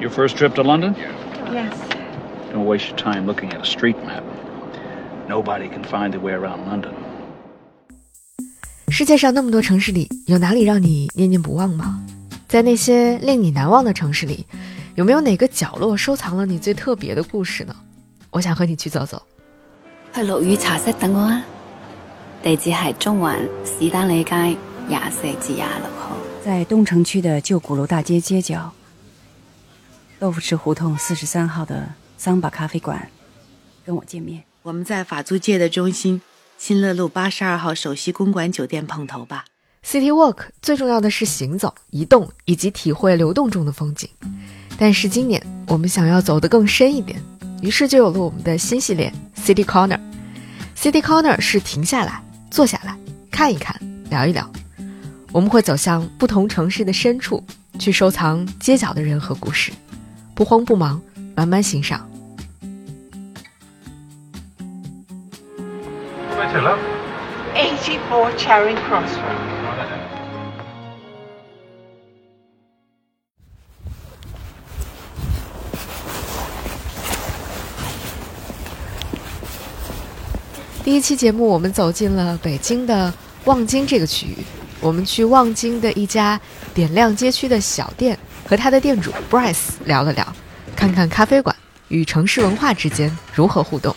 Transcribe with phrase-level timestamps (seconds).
[0.00, 0.94] Your first trip to London?
[1.52, 1.74] Yes.
[2.52, 4.22] Don't waste your time looking at a street map.
[5.28, 6.92] Nobody can find their way around London.
[8.88, 12.00] 世界上那么多城市里，有哪里让你念念不忘吗？
[12.46, 14.46] 在那些令你难忘的城市里，
[14.94, 17.74] 有没有哪个角落收藏了你最特别的故事呢？
[18.30, 19.20] 我想和你去走走。
[20.14, 21.42] 去陆羽茶室等我啊！
[22.42, 24.56] 地址系中环史丹利街
[24.86, 26.16] 廿四至廿六号。
[26.44, 28.72] 在东城区的旧鼓楼大街街角，
[30.20, 33.08] 豆腐池胡同四十三号的桑巴咖啡馆，
[33.86, 34.42] 跟我见面。
[34.62, 36.20] 我们在法租界的中心，
[36.58, 39.44] 新乐路八十二号首席公馆酒店碰头吧。
[39.86, 44.08] City Walk 最重要的是行走、移动以及体会流动中的风景。
[44.76, 47.22] 但是今年我们想要走得更深一点，
[47.62, 50.00] 于是就有了我们的新系列 City Corner。
[50.76, 52.98] City Corner 是停下来、坐下来
[53.30, 54.50] 看一看、聊一聊。
[55.30, 57.44] 我们会走向不同城市的深处，
[57.78, 59.70] 去收藏街角的人和故事，
[60.38, 61.02] 不慌不忙，
[61.34, 62.08] 慢慢欣赏。
[66.38, 69.36] 84 Charing Cross Road.
[80.84, 83.12] 第一期节目，我们走进了北京的
[83.46, 84.36] 望京这个区域。
[84.80, 86.40] 我们去望京的一家
[86.72, 88.16] 点亮街区的小店，
[88.48, 90.26] 和他的店主 Bryce 聊了聊，
[90.74, 91.54] 看看咖啡馆
[91.88, 93.94] 与城市文化之间如何互动。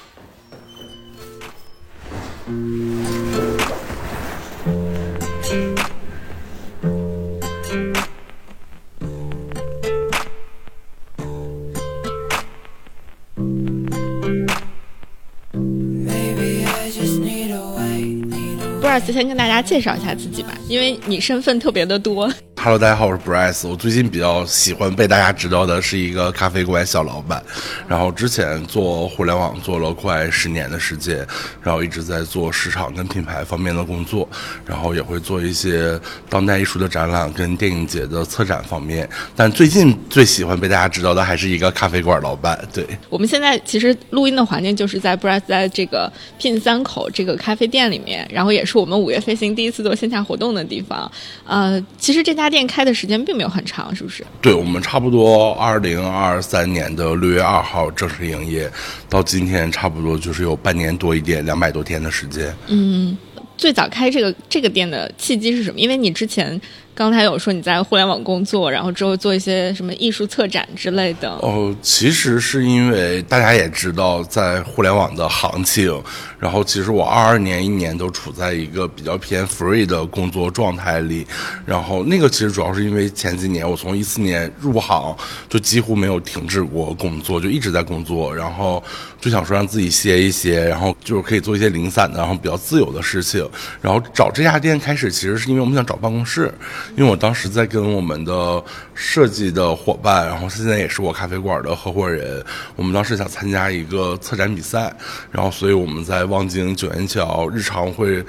[18.82, 22.30] Bryce 先跟大家介绍一下自己吧，因为你身份特别的多。
[22.64, 23.68] Hello，大家好，我是 Bryce。
[23.68, 27.44] 我最近比较喜欢被大家知道的是一个咖啡馆小老板，
[27.88, 31.26] 然后之前做互联网做了快十年的时间，
[31.64, 34.30] 然后一直在做市场跟品牌方面的工作，
[34.64, 36.00] 然后也会做一些
[36.30, 39.10] 当代艺术的展览跟电影节的策展方面。
[39.36, 42.64] 但最近最喜欢被大家知道的还是一个咖啡馆老板。
[42.72, 51.12] 对，我们现在其实录音的环境就是在布莱斯在这个 Pin 三口这个咖啡店里面，然后也是我们五月飞行第一次做线下活动的地方。
[51.44, 54.24] 呃，其实这家店开的时间并没有很长，是不是？
[54.42, 58.70] 对我们差不多二零二三年的六月二号正式营业，
[59.10, 62.54] 到今天差不多就是有半年多一点，两百多天的时间。
[62.68, 63.18] 嗯，
[63.58, 65.80] 最早开这个这个店的契机是什么？
[65.80, 66.60] 因为你之前
[67.02, 71.32] 刚才有说你在互联网工作，然后之后做一些什么艺术策展之类的。
[71.42, 76.00] 哦，其实是因为大家也知道，在互联网的行情，
[76.38, 81.26] 然后其实我二二年一年都处在一个比较偏 free 的工作状态里，
[81.66, 85.18] 然后那个其实主要是因为前几年我从一四年入行
[85.50, 88.84] 就几乎没有停止过工作，就一直在工作，然后
[89.20, 93.44] 就想说让自己歇一歇，然后就是可以做一些零散的，然后比较自由的事情，
[93.82, 96.54] 然后找这家店开始其实是因为我们想找办公室，
[96.96, 98.64] 因为我当时在跟我们的
[98.94, 102.44] 设计的伙伴，然后现在也是我咖啡馆的合伙人，
[102.76, 104.94] 我们当时想参加一个策展比赛，
[105.32, 108.24] 然后所以我们在望京九元桥日常会。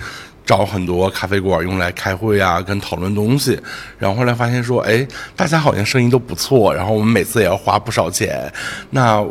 [0.44, 3.56] 找很多咖啡馆用来开会啊，跟讨论东西，
[3.96, 5.06] 然后后来发现说，哎，
[5.36, 8.52] 大家好像生意都不错，然后我们每次也要花不少钱，
[8.90, 9.24] 那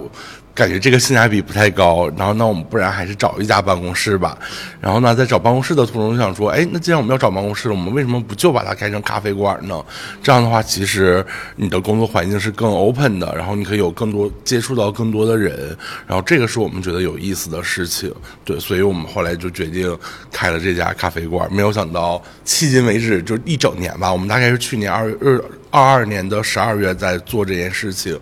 [0.54, 4.38] 感觉这个性价比不太高，然后那我们不然还是找一家办公室吧。
[4.80, 9.84] 然后呢，在找办公室的途中想说，哎，那既然我们要找办公室，我们为什么不就把它开成咖啡馆呢？
[10.22, 11.26] 这样的话，其实
[11.56, 15.76] 你的工作环境是更 open 的，然后你可以有更多接触到更多的人，
[16.06, 18.14] 然后这个是我们觉得有意思的事情。
[18.44, 19.98] 对，所以我们后来就决定
[20.32, 21.48] 开了这家咖啡馆。
[21.54, 28.20] 没有想到，迄今为止就一整年吧，我们大概是去年二月二二二年的十二月在做这件事情。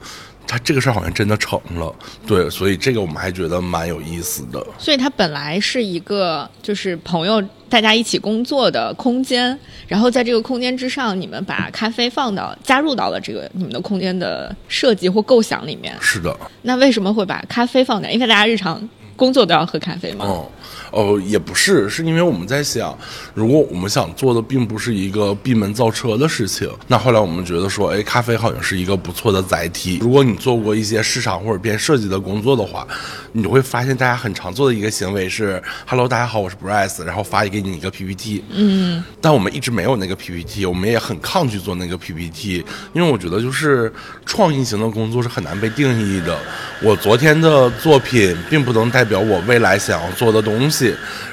[0.49, 1.93] 他这个事儿好像真的成了，
[2.25, 4.65] 对，所以这个我们还觉得蛮有意思的。
[4.79, 7.39] 所以它本来是一个就是朋友
[7.69, 9.55] 大家一起工作的空间，
[9.87, 15.95] 然后在这个空间之上，你们把咖啡放到加入到了这个你们的空间的设计或构想里面。
[16.01, 16.35] 是的。
[16.63, 18.11] 那为什么会把咖啡放在？
[18.11, 18.81] 因为大家日常
[19.15, 20.25] 工作都要喝咖啡嘛。
[20.25, 20.51] 哦。
[20.91, 22.97] 哦，也不是，是因为我们在想，
[23.33, 29.99] 如果我们想做的并不是一个闭门造车的事情，那后来我们觉得说，哎，咖啡好像是一个不错的载体。
[30.01, 32.87] 如果你做过一些市场或者偏设计的工作的话，
[33.33, 38.43] 你会发现大家很常做的一个行为是，Hello，大家好，我是 Bryce，然后发给你一个 PPT。
[38.49, 39.03] 嗯。
[39.21, 42.63] 但我们一直没有那个 PPT，我们也很抗拒做那个 PPT，
[42.93, 43.91] 因为我觉得就是
[44.25, 46.37] 创意型的工作是很难被定义的。
[46.81, 50.78] 我昨天的作品并不能代表我未来想要做的东西。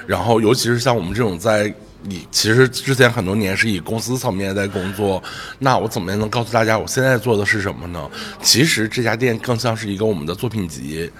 [0.07, 1.73] 然后，尤其是像我们这种在
[2.09, 5.21] 你其实之前很多年是以公司层面在工作，
[5.59, 8.09] 那我怎么样能告诉大家我现在做的是什么呢？
[8.41, 11.11] 其实这家店更像是一个我们的作品集，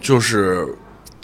[0.00, 0.66] 就是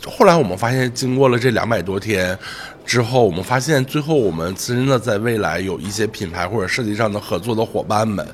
[0.07, 2.39] 后来我们发现，经过了这两百多天
[2.87, 8.25] 之后，我们发现最后我们真的在未来有一些品牌或者设计上的合作的伙伴们，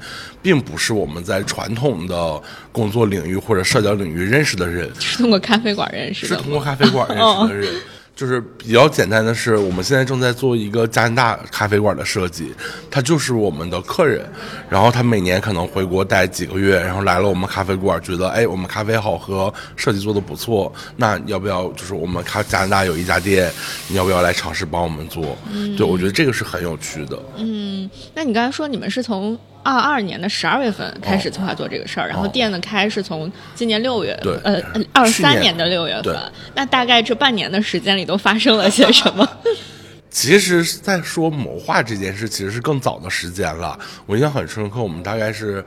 [0.43, 7.75] 并不是我们在传统的工作领域或者社交领域认识的人，是通过咖啡馆认识的，是通过咖啡馆认识的人。
[8.17, 12.55] 就是比较简单的是，我们现在正在做一个加拿大咖啡馆的设计，
[12.91, 14.25] 他就是我们的客人，
[14.69, 23.51] 然后他每年可能回国待几个月，然后来了我们咖啡馆，觉得哎，我们咖啡好喝，设计做的不错，那要不要就是我们咖加拿大有一家店，
[23.89, 25.37] 你要不要来尝试帮我们做？
[25.53, 27.19] 嗯对，我觉得这个是很有趣的。
[27.37, 34.63] 嗯，那你刚才说你们是从二二年的十二月份开始策划做这个事儿，然后店的开是从今年六月，对呃，
[34.93, 36.17] 二三年的六月份。
[36.55, 39.29] 那大概这半年的时间里都发生了些什么？
[40.11, 43.77] 其实，在说谋划这件事，其实是更早的时间了。
[44.07, 45.65] 我印象很深刻，我们大概是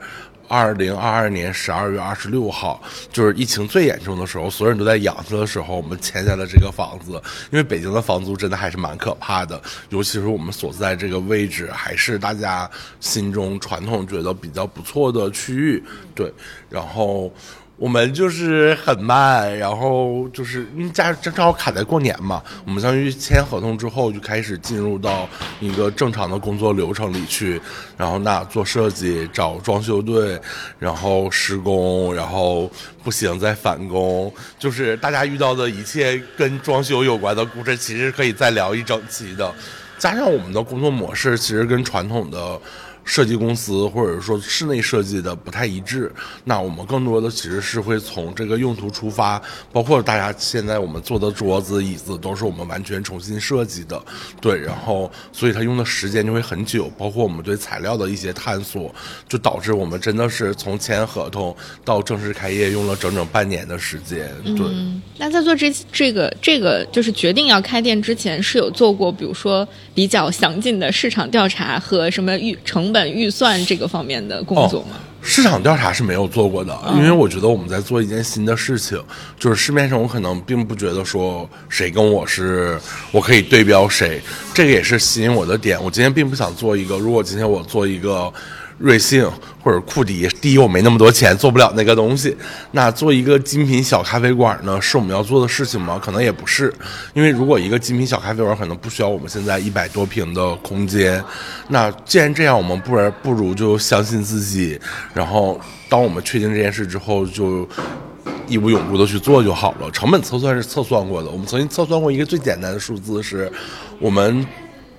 [0.48, 7.12] 二零二二年十二月二十六号，就是疫情最严重的时候，所有人都在养着的时候，我们签下了这个房子。
[7.52, 9.60] 因为北京的房租真的还是蛮可怕的，
[9.90, 12.68] 尤其是我们所在这个位置，还是大家
[12.98, 15.84] 心中传统觉得比较不错的区域。
[16.14, 16.32] 对，
[16.70, 17.30] 然后。
[17.78, 25.28] 我们就是很慢，然后就是因为家正好卡在过年嘛，我们相当于签合同之后就开始进入到
[25.60, 27.60] 一个正常的工作流程里去，
[27.96, 30.36] 然后那做设计、找装修队，
[30.80, 32.68] 然后施工，然后
[33.04, 39.54] 不行再返工，就是大家遇到的一切跟装修有关的故事，其实可以再聊一整期的。
[39.96, 42.60] 加上我们的工作模式，其实跟传统的。
[43.08, 46.12] 设计公司或者说室内设计的不太一致，
[46.44, 49.40] 那我们更多的其实是会从这个用途出发，
[49.72, 53.98] 包括大家现在我们做的桌子、椅子都是我们完全重新设计的，
[54.42, 58.94] 对，然后所以它用的时间就会很久，包括我们对材料的一些探索，
[59.26, 64.66] 就导致我们真的是从签合同到正式开业用了整整半年的时间，对。
[65.16, 74.96] 那在做这这个这个就是决定要开店之前，是有做过比如说比较详尽的市场调查和什么预成本预算这个方面的工作吗？
[75.20, 78.98] 市场调查是没有做过的，因为我觉得我们在做一件新的事情，
[79.38, 82.78] 就是市面上我可能并不觉得说谁跟我是
[83.10, 84.22] 我可以对标谁，
[84.54, 85.82] 这个也是吸引我的点。
[85.82, 88.32] 我今天并不想做一个，如果今天我做一个。
[88.78, 89.28] 瑞幸
[89.62, 92.36] 或者库迪，第一我没那么多钱，做不了那个东西。
[92.70, 96.00] 那做一个精品小咖啡馆呢，是我们要做的事情吗？
[96.02, 96.72] 可能也不是，
[97.12, 101.22] 因为如果一个精品小咖啡馆可能不需要我们现在一百多平的空间。
[101.68, 104.80] 那既然这样，我们不然不如就相信自己，
[105.12, 107.68] 然后当我们确定这件事之后，就
[108.46, 109.90] 义无永顾的去做就好了。
[109.90, 113.50] 成本测算是测算过的，我们曾经测算过一个最简单的数字是，
[113.98, 114.46] 我们。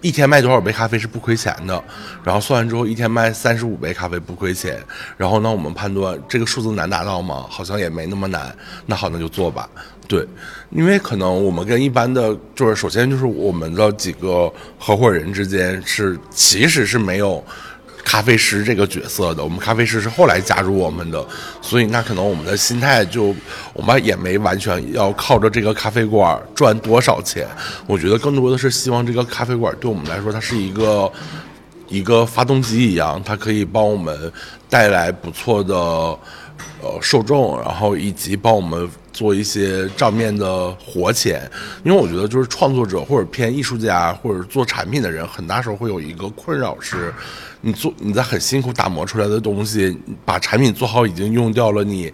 [0.01, 1.83] 一天卖多少杯咖啡是不亏钱的，
[2.23, 4.79] 然后算完之后，一天卖三十五杯咖啡不亏钱。
[5.17, 7.45] 然后呢，我们判断这个数字难达到吗？
[7.49, 8.55] 好像也没那么难。
[8.85, 9.69] 那好，那就做吧。
[10.07, 10.27] 对，
[10.71, 17.43] 因为可能我们跟一般的，就是首先就是我们的几个合伙人之间是其实是没有。
[18.03, 21.23] 咖啡师这个角色的，我们咖啡师是后来加入我们的，
[21.61, 23.35] 所以那可能我们的心态就，
[23.73, 27.47] 我们也没完全要靠着这个咖啡馆赚多少钱。
[27.85, 31.11] 我觉得更多的是希望这个咖啡馆对我们来说，它是一个
[31.87, 34.31] 一个发动机一样，它可以帮我们
[34.69, 41.51] 带来不错的呃受众，然后以及帮我们做一些账面的活钱。
[41.83, 47.13] 因为我觉得就是创作者或者偏艺术家或者做产品的人，很大时候会有一个困扰是。
[47.61, 52.09] 你做你在很辛苦打磨出来的东西，把产品做好已经用掉了你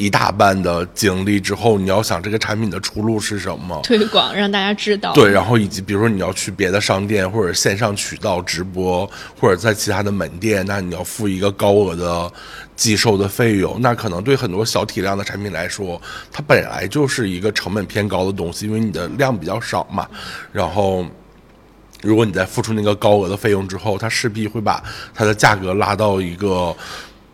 [0.00, 3.78] 一大半的精力之后，你要想这个产品的出路是什么？
[3.84, 5.12] 推广让大家知道。
[5.12, 12.32] 对，然后以及比如说你要去别的商店或者线上渠道直播，或者在其他的门店，那你要付一个高额的
[12.74, 16.00] 寄售的费用，那可能对很多小体量的产品来说，
[16.32, 20.08] 它本来就是一个成本偏高的东西，因为你的量比较少嘛，
[20.50, 21.04] 然后。
[22.02, 24.82] 如果你在付出那个高额的费用之后，它势必会把
[25.14, 26.74] 它的价格拉到一个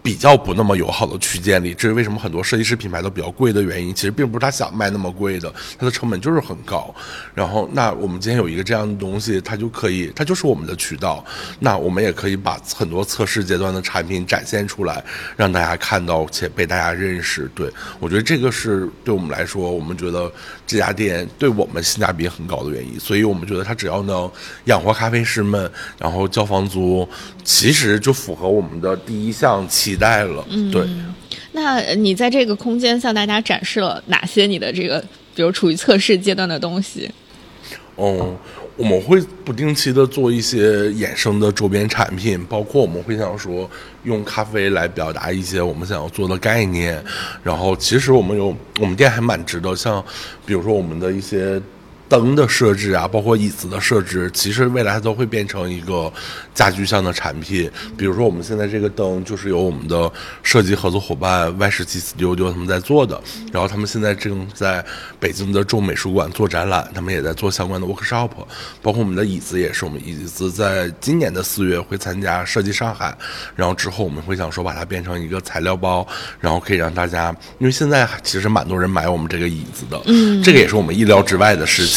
[0.06, 1.74] 比较不那么友好的区间里。
[1.74, 3.92] 这是为什么很多设计师品牌都比较贵的原因。
[3.92, 6.94] 其实并不是他想卖那么贵的，它的成本就是很高。
[7.34, 11.24] 然后，那我们今天有一个这样的东西，它就可以，它就是我们的渠道。
[11.58, 15.02] 那我们也可以把很多测试阶段的产品展现出来，
[15.36, 17.50] 让大家看到且被大家认识。
[17.52, 20.30] 对我觉得这个是对我们来说，我们觉得
[20.64, 23.00] 这家店对我们性价比很高的原因。
[23.00, 24.30] 所以我们觉得它只要能
[24.66, 27.08] 养活咖啡师们，然后交房租，
[27.42, 30.44] 其实就符合我们的第一项期待了。
[30.50, 30.86] 嗯，对。
[31.52, 35.02] 那你在这个空间向大家展示了哪些你的这个，
[35.34, 37.10] 比如处于测试阶段的东西？
[37.96, 38.36] 嗯，
[38.76, 43.68] 我们会不定期的做一些衍生的周边产品，包括我们会想说
[44.04, 47.02] 用咖啡来表达一些我们想要做的概念。
[47.42, 50.04] 然后，其实我们有我们店还蛮值得，像
[50.44, 51.60] 比如说我们的一些。
[52.08, 56.12] 灯的设置啊，包括椅子的设置，其实未来都会变成一个
[56.54, 57.70] 家居向的产品。
[57.96, 60.10] 比如说，我们现在这个灯就是由我们的
[60.42, 63.20] 设计合作伙伴 Y 十七 Studio 他们在做的，
[63.52, 64.84] 然后他们现在正在
[65.18, 68.30] 北京的众美术馆做展览，他们也在做相关的 workshop。
[68.80, 73.16] 包括我们的椅子也是，我们椅子在今年的四月会参加设计上海，
[73.56, 76.06] 然后之后我们会想说把它变成一个材料包，
[76.38, 81.95] 然后可以让大家，因为现在其实蛮多人买我们这个椅子的，嗯，这个也是我们意料之外的事情。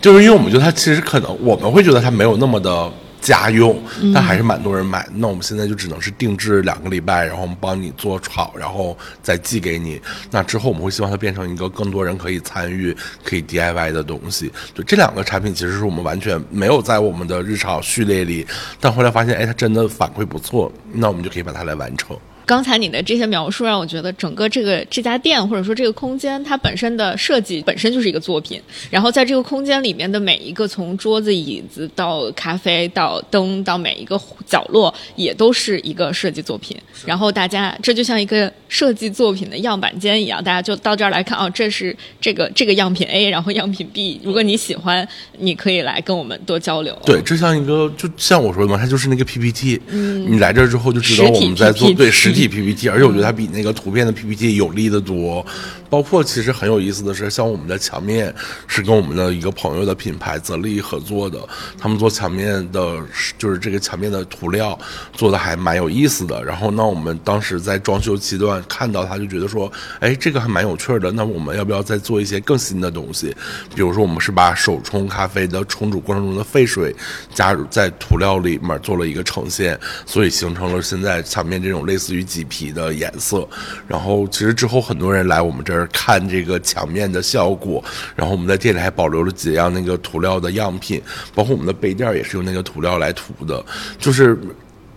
[0.00, 3.78] 就是因为我们觉得它其实可能我们会觉得它没有那么的家用，
[4.14, 5.06] 但还是蛮多人买。
[5.14, 10.00] 那我们现在就只能是定制两个礼拜，然后我们帮你做好，然后再寄给你。
[10.30, 14.50] 那之后我们会希望它变成一个更多人可以参与、可以 DIY 的东西。
[14.74, 18.46] 就这两个产品其实是我们完全没有在我们的日常序列里，
[18.80, 22.16] 但后来发现，哎，它真的反馈不错，那我们就可以把它来完成。
[22.50, 28.60] 刚才你的这些描述让我觉得，整个这个这家店或者说这个空间，它本身的设计本身就是一个作品。
[28.90, 36.76] 然后在这个空间里面的每一个，从桌子、椅子到咖啡到灯到每一个角落，也都是一个设计作品。
[37.06, 44.20] 然后大家这就像一个设计作品的样板间一样，大家就到这儿来看，哦，这是这个这个样品 A，然后样品 B。
[44.24, 45.06] 如果你喜欢，
[45.38, 46.98] 你可以来跟我们多交流。
[47.04, 49.80] 对，这像一个就像我说的嘛，它就是那个 PPT。
[49.86, 52.39] 嗯，你来这儿之后就知道我们在做对实体。
[52.48, 55.44] PPT，而且我觉得它比那个图片的 PPT 有力的多。
[55.88, 58.32] 包括其实很有意思的是，像我们的墙面
[58.68, 61.36] 是跟我们的一个朋友的品牌泽力合作的，
[61.76, 62.96] 他们做墙面的，
[63.36, 64.78] 就是这个墙面的涂料
[65.12, 66.44] 做的还蛮有意思的。
[66.44, 71.10] 然后那我们当时在装修期段看到，他就觉得说，哎，这个还蛮有趣的。
[71.10, 73.34] 那我们要不要再做一些更新的东西？
[73.74, 76.94] 比如说，我们是把手冲咖啡的冲煮过程中的沸水
[77.34, 83.46] 加入在涂料里面做了一个呈现，所以形成了现在墙面这种类似于麂皮的颜色。
[83.86, 85.86] 然后其实之后很多人来我们这儿。
[85.92, 87.84] 看这个墙面的效果，
[88.16, 91.02] 然后我们在店里还保留了几样那个涂料的样品，
[91.34, 93.62] 包括我们的杯垫也是用那个涂料来涂的，
[93.98, 94.34] 就是，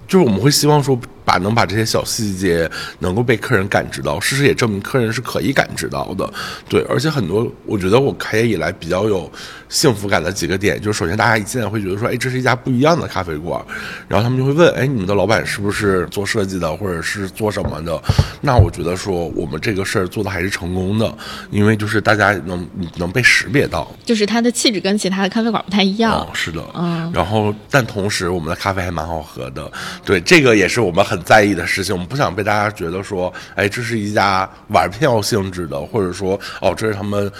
[0.07, 0.97] 就是我们会希望说。
[1.25, 6.31] 把能把这些小细节能够被客人感知到，事实也证明客人是可以感知到的，
[6.69, 6.81] 对。
[6.89, 9.31] 而且很多，我觉得我开业以来比较有
[9.69, 13.63] 幸福感的几个点，就是首先大家一进来会觉得说，哎，这是一家不一样的咖啡馆，
[14.07, 18.01] 然后他们就会问，哎，你们的老板是不是做设计的，或者是做什么的？
[18.41, 21.17] 那我觉得说我们这个事儿做的还是成功的，
[21.51, 27.09] 因为就是大家能能被识别到，就是它的气质跟其他的咖啡馆不太一样，是的，嗯。
[27.13, 29.71] 然后但同时我们的咖啡还蛮好喝的，
[30.03, 31.12] 对，这个也是我们很。
[31.13, 37.31] 很在意的事情，我们不想被大家觉得说，哎，这是一家玩票性质的，或者说，哦，这是他们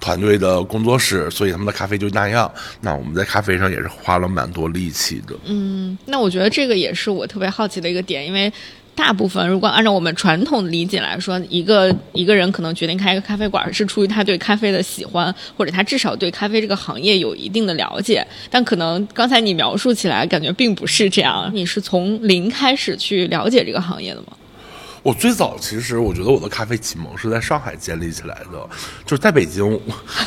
[0.00, 2.52] 团队的工作室，所以他们的咖啡就那样。
[2.80, 5.34] 那我们在咖啡上也是花了蛮多力气的。
[5.44, 8.52] 嗯，那我觉得这个也是我特别好奇的一个点，因为。
[8.94, 18.24] 大部分，如果按照我们传统的理解来说，一个一个人可能决定开一个咖啡馆，是出于他对咖啡的喜欢，或者他至少对咖啡这个行业有一定的了解。
[18.50, 21.50] 但可能刚才你描述起来，感觉并不是这样。
[21.54, 24.28] 你是从零开始去了解这个行业的吗？
[25.02, 28.68] 我最早其实，我觉得我的咖啡启蒙是在上海建立起来的，
[29.04, 29.80] 就是在北京，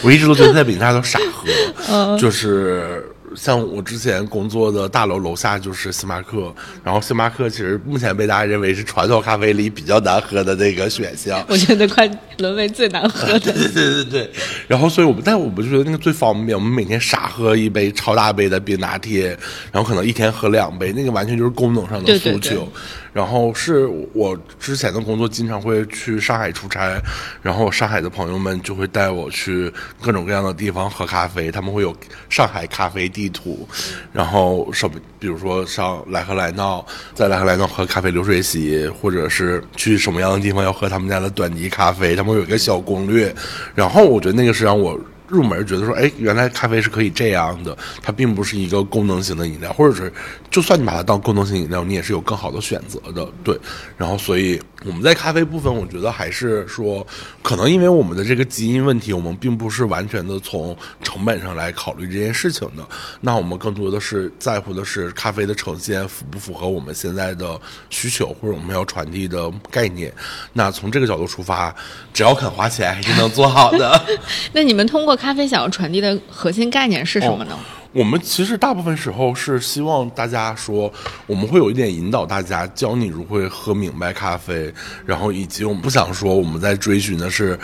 [0.03, 3.09] 我一直都觉得在北京大家都傻喝， 就是。
[3.35, 13.39] 像我之前工作的大楼楼下就是星巴克，然后星巴克其实目前被大家认为是传统咖啡里比较难喝的那个选项，我觉得快沦为最难喝的。
[13.51, 14.31] 对对对对对。
[14.67, 19.27] 然后，所以我们，但我们就觉得那个最方便，我们每天傻喝一杯超大杯的冰拿铁，
[19.71, 22.67] 然后可能一天喝两杯，那个完全就是功能上的诉求。
[23.15, 27.01] 然后是我之前的工作，经常会去上海出差，
[27.41, 31.95] 然后上海的朋友们就会带我去各种各样的地方喝咖啡，他们会有
[32.29, 33.65] 上海咖啡地图，
[34.11, 43.33] 然后什么，比如说上莱和莱闹，在莱和莱闹喝咖啡流水席，或者是去什么样的地方要喝他们家的短笛咖啡，他们有一个小攻略，
[43.73, 44.99] 然后我觉得那个是让我。
[45.27, 50.11] 入门觉得说，哎，原来咖啡是可以这样的，它并不是一个功能型的饮料，或者是
[50.49, 53.59] 就算你把它当功能性饮料，你也是有更好的选择的，对。
[53.97, 57.05] 然后，所以我们在咖啡部分，我觉得还是说，
[57.41, 62.87] 可能因为我们的这个基因问题，我们并不是完全的从成本上来考虑这件事情的。
[63.21, 70.13] 那我们更多的是在乎的是咖啡的呈现符不符合我们现在的需求，或者我们要传递的概念。
[70.53, 71.75] 那从这个角度出发，
[72.13, 73.99] 只要肯花钱，还是能做好的。
[74.53, 75.15] 那你们通过。
[75.15, 77.57] 咖啡想要传递的核心概念是什么呢？
[77.95, 80.91] 我们其实大部分时候是希望大家说，
[81.25, 84.69] 我们会有一点引导大家，教你如何喝明白咖啡，
[85.05, 87.57] 然后以及我们不想说我们在追寻的是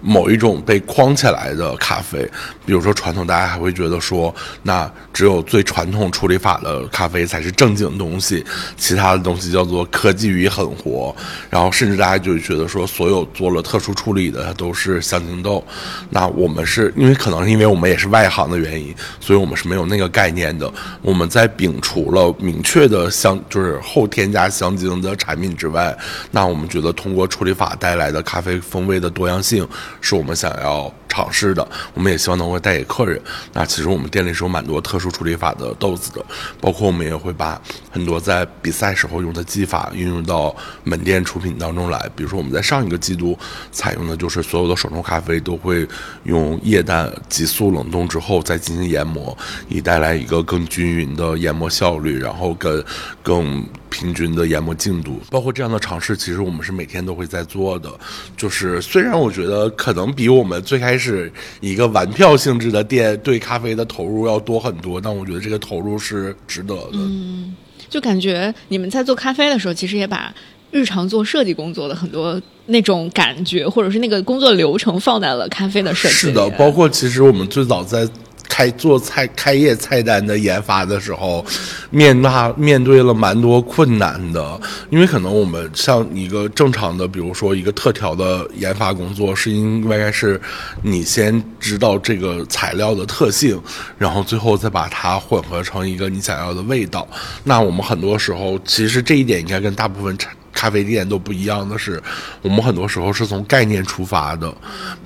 [0.00, 2.28] 某一种被框起来的咖啡，
[2.64, 8.44] 比如说传统，大家还会觉得说，那只有最传统处理法的咖啡才是正经东西，
[8.76, 11.14] 其他的东西叫做科技与狠活，
[11.50, 15.64] 然后甚至大家就觉得说，所有做了特殊处理的它都是香精豆，
[16.10, 20.72] 那我们是因为可能是因为我们也是外行的原因，所以我们是没有那个概念的。
[21.02, 25.96] 我们在摒除了明确的香，就是后添加香精的产品之外，
[26.30, 29.66] 那我们觉得通过处理法带来的咖啡风味的多样性，
[30.00, 31.66] 是我们想要尝试的。
[31.94, 33.20] 我们也希望能够带给客人。
[33.52, 36.24] 那其实我们店里是有蛮多特殊处理法的豆子的，
[36.60, 40.54] 包括我们也会把很多在比赛时候用的技法运用到
[40.84, 42.10] 门店出品当中来。
[42.14, 43.38] 比如说我们在上一个季度
[43.70, 45.86] 采用的就是所有的手冲咖啡都会
[46.24, 49.36] 用液氮急速冷冻之后再进行研磨，
[49.68, 52.84] 以带来一个更均匀的研磨效率，然后跟
[53.22, 53.66] 更
[53.98, 55.20] 平均的研磨进度。
[55.30, 57.90] 包括这样的尝试，其实我们是每天都会在做的。
[58.36, 66.90] 就是虽然我觉得可能比我们最开始一个玩票性质的店对咖啡的投入要多很多，但我觉得这个投入是值得的。
[66.94, 67.56] 嗯
[67.88, 70.32] 就感觉你们在做咖啡的时候，其实也把
[70.70, 76.14] 日常做设计工作的很多那种感觉，或者是那个工作流程放在了咖啡的设计。
[76.14, 78.06] 是的，包括其实我们最早在
[78.48, 81.44] 开做菜开业菜单的研发的时候，
[81.90, 90.40] 面那面对了蛮多困难的，因为可能我们像一个正常的，比如说一个特调的研发工作，是应该是
[90.82, 93.60] 你先知道这个材料的特性，
[93.96, 97.06] 然后最后再把它混合成一个你想要的味道。
[97.44, 102.02] 那我们很多时候其实这一点应该跟大部分产咖啡店都不一样的是，
[102.42, 104.52] 我们很多时候是从概念出发的。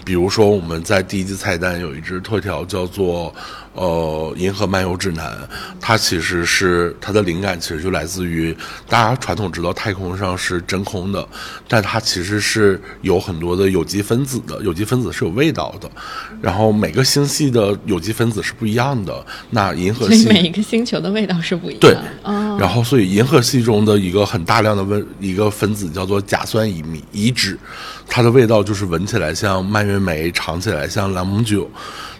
[0.02, 3.34] 比如说，我们在第一季菜单有一只特调叫做
[3.74, 5.30] 呃《银河漫游指南》，
[5.80, 8.56] 它其实是它的灵感其实就来自于
[8.88, 11.26] 大家传统知道太空上是真空的，
[11.66, 15.90] 但它其实是有很多的有机分子的，有机分子是有味道的。
[16.40, 19.24] 然后每个星系的有机分子是不一样的。
[19.50, 21.96] 那银河系每一个星球的味道是不一样对
[22.58, 27.56] 然后，所以银河系中的一个很大量的温一个分子叫做甲酸乙醚乙酯，
[28.06, 31.70] 它的味道就是闻起来像蔓越莓，尝起来像朗姆酒。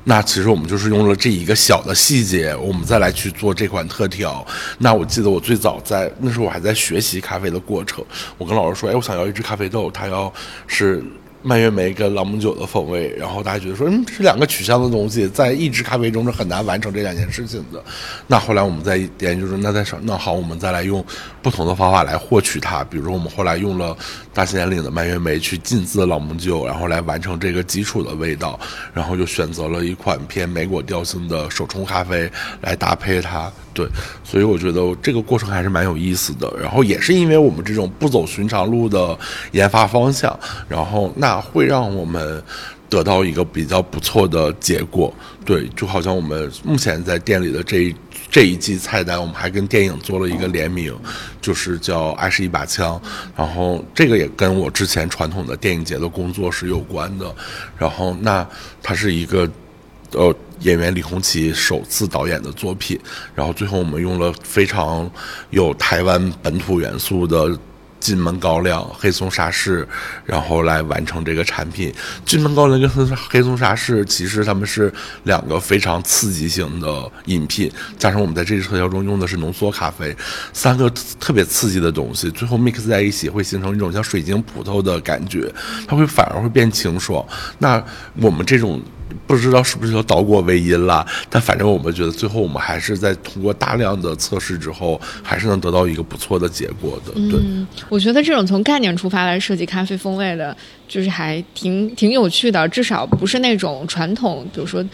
[0.05, 4.45] 那其实我们就是用了这一个小的细节，我们再来去做这款特调。
[4.79, 8.05] 那我记得我最早在那时候我还在学习咖啡的过程，
[8.39, 10.33] 我跟老师说，哎，我想要一只咖啡豆，它要
[10.67, 11.03] 是。
[11.43, 17.83] 蔓越莓跟朗姆酒的风味，然后大家觉得说，嗯，这是两个取向的东西，在一支咖啡中是很难完成这两件事情的。
[18.27, 21.05] 那后来我们在研究说，那在那好，我们再来用
[21.43, 22.85] 不同的方法来获取它。
[22.85, 23.97] 比如说，我们后来用了
[24.33, 28.59] 大兴安岭的蔓越莓去浸渍朗姆酒，然后来完成这个基础的味道，
[28.95, 33.51] 然后就选择了一款偏莓果调性的手冲咖啡来搭配它。
[33.75, 33.87] 对，
[34.23, 36.53] 所以我觉得这个过程还是蛮有意思的。
[36.61, 39.19] 然后也是因为我们这种不走寻常路的
[39.53, 42.43] 研发方向，然后那会让我们
[42.89, 45.13] 得到一个比较不错的结果。
[45.45, 47.97] 对，就好像我们目前在店里的这一
[48.31, 50.95] 这一季菜单，我们还跟电影做了一个联名，
[51.41, 53.01] 就是叫《爱是一把枪》。
[53.37, 57.35] 然后这个也跟我之前传统的电影节的工作是有关的。
[57.79, 58.47] 然后那
[58.83, 59.49] 它是一个。
[60.15, 60.31] 呃，
[60.63, 62.99] 演员李红旗首次导演的作品，
[63.35, 65.11] 然后最后我们用了非常
[65.51, 67.59] 有台湾本土元素的
[67.99, 69.87] 金门高粱、黑松沙士，
[70.25, 71.93] 然后来完成这个产品。
[72.25, 80.15] 金门高粱跟黑松沙士其实他们是两个非常刺激性的饮品，加上我们在这支特效中用的是浓缩咖啡，
[80.53, 85.53] 三个特别刺激的东西，最后 mix 在一起会形成一种像水晶葡萄的感觉，
[85.87, 87.25] 它会反而会变清爽。
[87.59, 87.85] 那
[88.21, 88.81] 我们这种。
[89.27, 97.13] 不知道是不是有倒果为因了，但反正我们觉得最后我们还是在通过大量的测试之后，还是能得到一个不错的结果的。
[97.13, 100.57] 对，嗯，我觉得这种从概念出发来设计咖啡风味的，
[100.89, 104.85] 就是还挺挺有趣的，至少不是那种传统，比如说，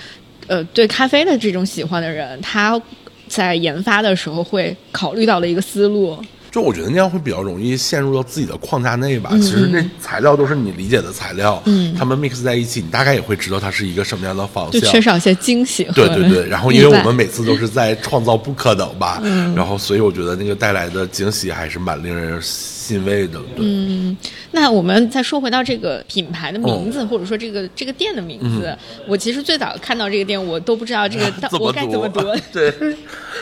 [0.46, 2.80] 呃，对咖啡的这种喜欢的人，他
[3.28, 6.18] 在研发的时候会考虑到的一个思路。
[6.58, 9.30] 就我觉得那样会比较容易陷入到自己的框架内吧。
[9.34, 11.94] 其实那材料都是你理解的材料，嗯。
[11.96, 14.80] 他们 mix 在一起，你大概也会知道它是一个什么样的方向。
[14.80, 19.54] 就缺少一些惊喜对对对，然后因为我们每次都是在创造不可能吧，嗯。
[19.54, 22.40] 然后所以我觉得那个带来的惊喜还是蛮令人
[22.88, 23.38] 欣慰的。
[23.54, 24.16] 对，嗯，
[24.52, 28.74] 那我们再说回到这个品牌的名字，或者说这个这个店的名字，
[29.06, 32.20] 我其实最早看到这个店，我都不知道这个到我该怎么读。
[32.50, 32.72] 对，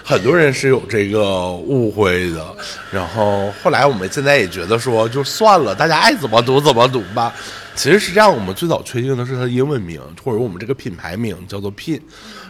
[0.02, 2.44] 很多人是有这个误会的。
[2.90, 7.32] 然后后来我们现在也觉得说，就算了，大家爱怎么读怎么读吧。
[7.76, 12.00] 其实是这样，我们最早确定的是它的英文名，或者我们这个品牌名叫做 Pin，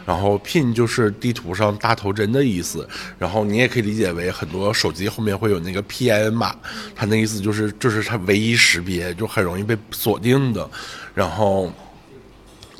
[0.07, 2.89] 然后 Pin 就是地图上大头针的意思，
[3.19, 6.55] 然后你也可以理解为很多手机后面会有那个 PIN 码，
[6.95, 10.71] 它那意思就是就是它唯一识别，就很容易被锁定的，
[11.15, 11.71] 然后。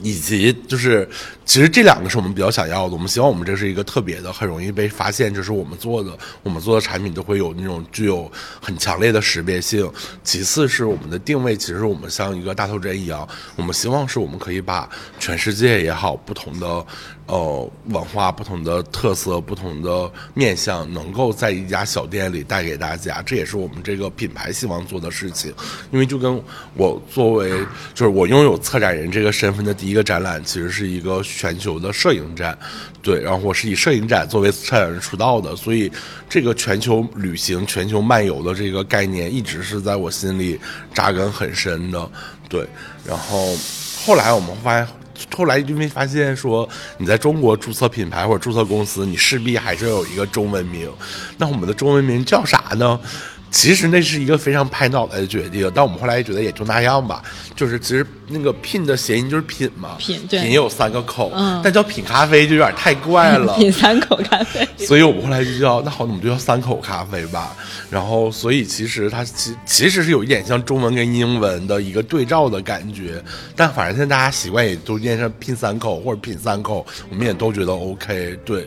[0.03, 1.09] 以及就是，
[1.45, 2.93] 其实这两个是我们比较想要的。
[2.93, 6.17] 我们希望我们这是一个特别的，很容易被发现，就是我们做的。
[6.43, 8.31] 我们做的产品都会有那种具有
[8.61, 9.91] 很强烈的识别性。
[10.23, 16.87] 其次是我们的定位，其实我们像一个大头针一样，我们希望是我们可以把全世界也好，不同的
[17.27, 23.23] 呃文化、不同的特色、不同的面向，能够在一家小店里带给大家。
[23.23, 25.53] 这也是我们这个品牌希望做的事情。
[25.91, 26.43] 因为就跟
[26.75, 27.51] 我作为
[27.95, 32.59] 就是我拥有策展人这个身份的一个展览，其实是一个全球的摄影展，
[33.01, 35.91] 对，然后我是以摄影展作为策展人出道的，所以
[36.29, 40.59] 这个全球旅行、全球漫游的这个概念一直是在我心里
[40.93, 42.11] 扎根很深的，
[42.49, 42.67] 对，
[43.05, 43.57] 然后
[44.05, 44.89] 后来我们发现。
[45.35, 46.69] 后来因为发现说
[46.99, 50.93] 你在中国注册品牌或者注册公司，你势必还是有一个中文名。
[51.39, 53.01] 那我们的中文名叫啥呢？
[53.51, 57.23] 其实那是一个非常拍脑袋的决定，但我们后来也觉得也就那样吧。
[57.55, 63.55] 就是其实那个拼的谐音就是品嘛，品对品有三个口，嗯但叫品咖啡就有点太怪了。
[63.59, 64.69] 品三口咖啡。
[64.77, 67.57] 所以我们后来就叫那好，那我们就叫三口咖啡吧。
[67.89, 73.23] 然后，所以其实它其其实是有一点像中文跟英文的一个对照的感觉，
[73.55, 78.39] 但反正现在大家习惯也都念成品三口或者品三口，我们也都觉得 OK。
[78.45, 78.67] 对，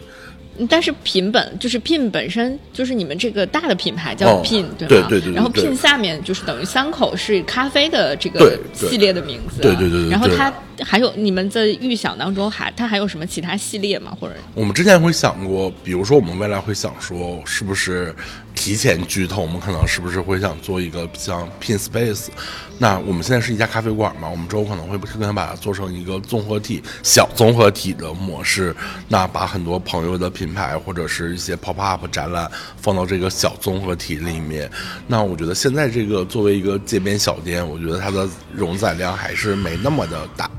[0.67, 5.07] 但是品本就是 Pin 本身就是你们这个大的品牌叫哦 Pin，、对吗？
[5.09, 9.61] 对对对对然后对 Pin 下面就是等于三口是咖啡的这个系列的名字。
[9.61, 14.15] 对对对对对然后它还有你们在预想当中还它还有什么其他系列吗？
[14.19, 18.13] 或者我们之前会想过，比如说我们未来会想说，是不是
[18.59, 19.41] 提前剧透？
[19.41, 22.27] 我们可能是不是会想做一个像 Pin Space？
[22.77, 28.75] 那我们现在是一家咖啡馆嘛，我们之后可能会更想把它做成一个综合体、小综合体的模式。
[29.07, 34.69] 那把很多朋友的品牌或者是一些 pop up 展览放到这个小综合体里面。
[35.07, 40.51] 那我觉得现在这个作为一个街边小店，我觉得它的容载量还是没那么的大。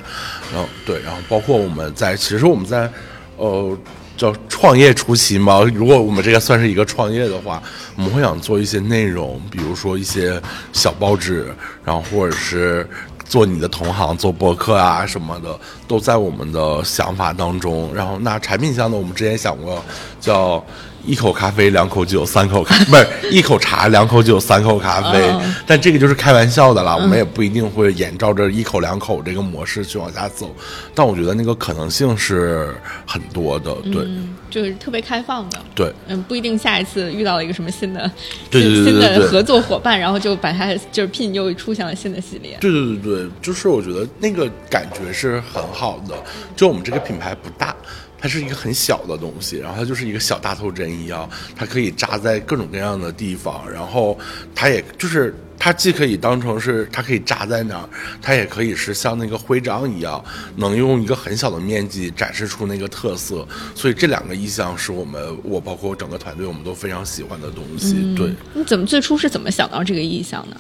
[0.51, 2.91] 然后对，然后包括我们在，其实我们在。
[3.37, 3.75] 呃，
[4.21, 5.63] 叫创业初期嘛。
[5.75, 7.63] 如果我们这个算是一个创业的话，
[7.97, 10.39] 我们会想做一些内容，比如说一些
[10.75, 11.47] 小报纸，
[11.83, 12.87] 然后或者是
[13.25, 17.91] 做你的同行做博客啊什么的，都在我们的想法当中。
[17.95, 19.83] 然后那产品项呢，我们之前想过
[20.21, 20.63] 叫。
[21.05, 25.19] 一口咖啡，两口酒，三口咖，不是一口茶，两口酒，三口咖啡。
[25.31, 30.53] 嗯但这个就是开玩笑的啦，我们也不一定会沿照着一口两口这个模式去往下走。
[30.95, 32.75] 但我觉得那个可能性是
[33.07, 35.59] 很多的，对、嗯，就是特别开放的。
[35.75, 35.93] 对。
[36.09, 38.11] 嗯，不一定下一次遇到了一个什么新的
[38.51, 42.59] 对对对对新对的合作伙伴，然后就把它就是 Pin 又出现了新的系列。
[42.61, 46.15] 对对对对，就是我觉得那个感觉是很好的。
[46.57, 47.75] 就我们这个品牌不大，
[48.21, 54.19] 它是一个很小的东西，然后它就是一个小大头针一样，它可以扎在各种各样的地方，然后
[54.55, 55.35] 它也就是。
[55.63, 57.87] 它既可以当成是它可以扎在那儿，
[58.23, 60.25] 它也可以是像那个徽章一样，
[60.57, 63.47] 能用一个很小的面积展示出那个特色。
[63.75, 68.15] 所以这两个意象是我们我包括整个团队我们都非常喜欢的东西。
[68.17, 70.57] 对，你怎么最初是怎么想到这个意象呢？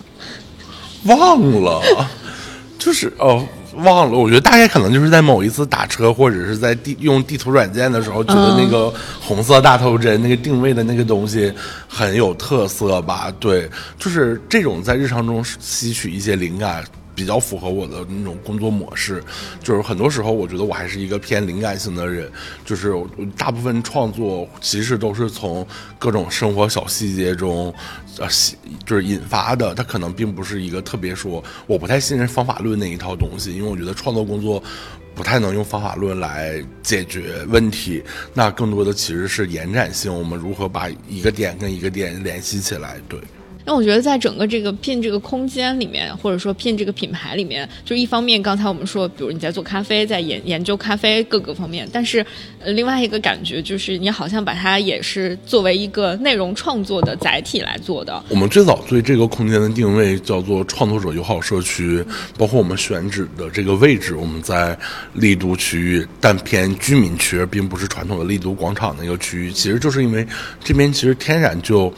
[1.05, 2.07] 忘了，
[2.79, 4.19] 就是哦，忘了。
[4.19, 11.53] 我觉得大概可能就是在某一次打车或者是在地用地图软件的时候，觉得那个红色大头针那个定位的那个东西
[11.89, 13.33] 很有特色吧？
[13.41, 16.85] 对，就是这种在日常中吸取一些灵感。
[17.21, 19.23] 比较符合我的那种工作模式，
[19.63, 22.33] 就是很多时候我觉得我还是一个偏灵感型的人，
[22.65, 22.95] 就是
[23.37, 25.67] 大部分创作其实都是从
[25.99, 27.75] 各种生活小细节中，
[28.17, 28.27] 呃，
[28.87, 29.75] 就是引发的。
[29.75, 34.63] 它可能并不是一个特别说，我不太信任方法论那一套东西，因为我觉得创作工作
[35.15, 38.03] 不太能用方法论来解决问题。
[38.33, 42.97] 那更多的其实是延展性，我们如何把一个点跟一个点联系起来？
[43.11, 43.21] 对。
[43.65, 52.25] 那我觉得在整个这个 Pin 这个空间里面，或者说 Pin 这个品牌里面，就一方面刚才我们说，比如你在做咖啡，在研研究咖啡各个方面，但是
[52.59, 58.23] 呃，另外一个感觉就是你好像把它也是作为一个内容创作的载体来做的。
[58.29, 62.05] 我们最早对这个空间的定位叫做创作者友好社区，
[62.39, 64.77] 包括我们选址的这个位置，我们在
[65.15, 69.53] 丽都区域，但偏居民区，并不是传统的丽都广场那个区域。
[69.53, 70.27] 其实就是因为
[70.65, 71.93] 这边其实天然就。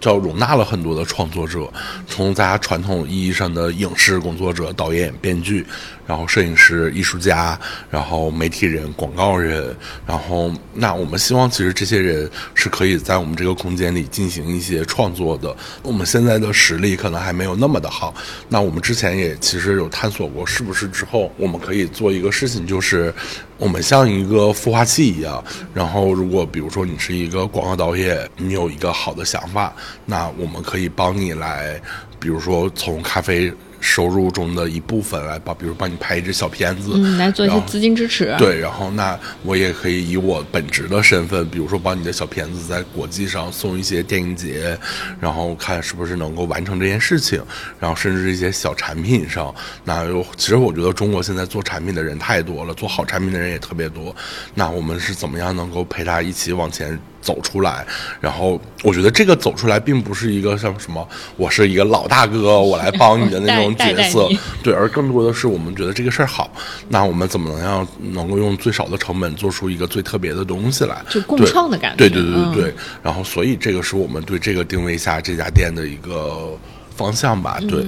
[0.00, 1.70] 叫容纳了很多的创作者，
[2.06, 5.66] 从大家传统意义上的影视工作者、导演、编剧，
[6.06, 7.58] 然后摄影师、艺术家，
[7.90, 9.74] 然后媒体人、广告人，
[10.06, 15.54] 然后那我们希望其实这些人是可以在我们这个空间里进行一些创作的。
[15.82, 18.14] 我们现在的实力可能还没有那么的好，
[18.48, 23.12] 那我们之前也其实有探索过，是不是之后我们可以做一个事情，就是
[23.58, 25.42] 我们像一个孵化器一样，
[25.72, 31.80] 然后如果比如说你是一个广告导演，你有一个好的想法，那我们可以帮你来，
[32.18, 33.52] 比如说从咖啡。
[33.80, 38.34] 收入中的一部分来帮，比如帮你拍一支小片子，嗯，来做一些资金支持。
[38.38, 44.78] 对，然后那我也可以以我本职的身份，比如说帮你的小片子在国际上送一些电影节，
[45.20, 47.42] 然后看是不是能够完成这件事情，
[47.78, 54.14] 然后甚至一些小产品上，那有其实我觉得中国现在做产品的人太多了，做好产品的人也特别多，
[54.54, 56.98] 那我们是怎么样能够陪他一起往前？
[57.26, 57.84] 走出来，
[58.20, 64.28] 然后我觉得这个走出来并不是一个像什么，我是一个老大哥，我来帮你的那种角色
[64.62, 66.48] 对，而更多的是我们觉得这个事儿好，
[66.88, 70.96] 那我们怎么能让能够用最少的成本做出一个最特别的东西来？
[71.10, 72.74] 就共创的感觉对对对对。
[73.02, 76.56] 然后，所以这个是我们对这个定位下这家店的一个
[76.96, 77.60] 方向吧？
[77.68, 77.84] 对。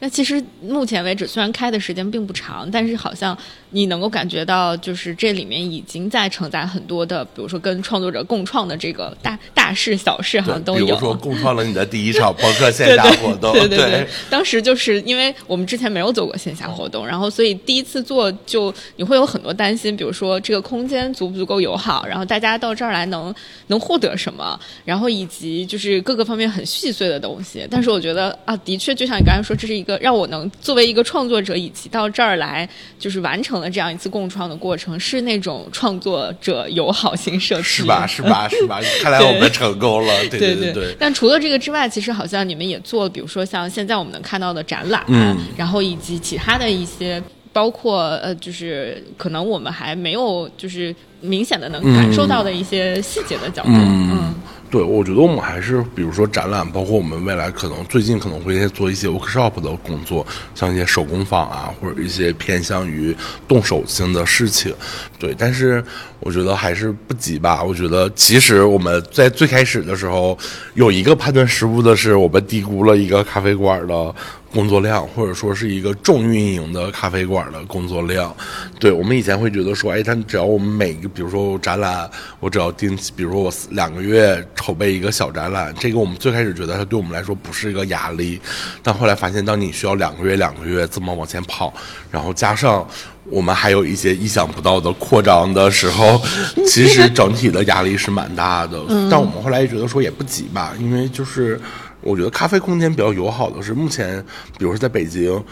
[0.00, 3.36] 那其实目前为止，虽然开的时间并不长，但是好像
[3.70, 10.86] 你能够感觉到，就是这里面已经在承载很多的，比如说跟创作者共创的这个大大事小事，好像都有。
[10.86, 23.34] 比如说共创了你的第一场 博客线下活动，对对对，当时就是因为我们之前没有做过线下活动，然后所以第一次做就你会有很多担心，比如说这个空间足不足够友好，然后大家到这儿来能
[23.66, 27.66] 能获得什么，然后以及就是各个方面很细碎的东西。
[27.70, 38.04] 但是我觉得啊，的确就像你刚才说，这是一个让我能作为一个创作者以及到这儿来就是完成了这样一次共创的过程，是那种创作者友好型社区，是吧？
[38.08, 38.48] 是吧？
[38.50, 38.80] 是吧？
[39.00, 40.96] 看来我们成功了，对对对对。
[40.98, 53.70] 但除了这个之外，其实好像你们也做，比如说像现在我们能看到的展览，嗯然后以及其他的一些，包括呃，就是可能我们还没有就是明显的能感受到的一些细节的角度。
[53.70, 54.34] 嗯
[54.70, 63.14] 对，我觉得我们还是，比如说展览，包括我们未来可能最近可能会做一些 workshop 的工作，像一些手工坊啊，或者一些偏向于
[63.48, 64.72] 动手性的事情。
[65.18, 65.84] 对，但是
[66.20, 67.62] 我觉得还是不急吧。
[67.62, 70.38] 我觉得其实我们在最开始的时候
[70.74, 74.14] 有一个判断失误的是，我们低估了一个咖啡馆的
[74.52, 78.34] 工作量，或者说是一个重运营的咖啡馆的工作量。
[78.78, 82.10] 对我们以前会觉得说，哎，但只要我们每个，比如说展览，
[82.40, 88.40] 我只要定期，比如说我两个月筹备一个小展览，这个我们最开始觉得它对我们来说不是一个压力，
[88.82, 91.72] 但后来发现，当你需要两个月、两个月这么往前跑，
[92.10, 92.86] 然后加上。
[93.26, 96.20] 我们还有一些意想不到的扩张的时候，
[96.66, 98.80] 其实整体的压力是蛮大的。
[99.08, 101.60] 但我们后来也觉得说也不急吧，因为就是
[102.02, 104.24] 我觉得咖啡空间比较友好的是，目前
[104.58, 105.42] 比如说在北京，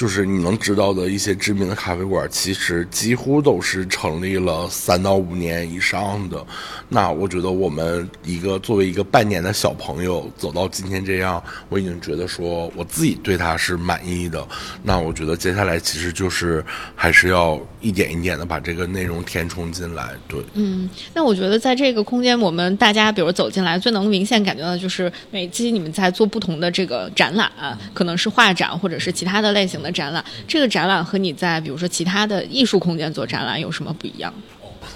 [0.00, 6.42] 就是你能知道的一些知名的咖啡馆，其实几乎都是成立了三到五年以上的。
[6.88, 14.42] 那我觉得我们一个作为一个半年的小朋友走到今天这样，我已经觉得说我自己对它是满意的。
[14.82, 16.64] 那我觉得接下来其实就是
[16.96, 20.12] 还是要一点一点的把这个内容填充进来。
[20.26, 27.52] 对，嗯，那我觉得在这个空间，我们大家比如走进来，最能明显感觉到就是每期你们在做不同的这个展览，
[27.92, 30.24] 可能是画展或者是其他的类型的展览。
[30.46, 34.32] 这个展览和你在比如说其他的艺术空间做展览有什么不一样？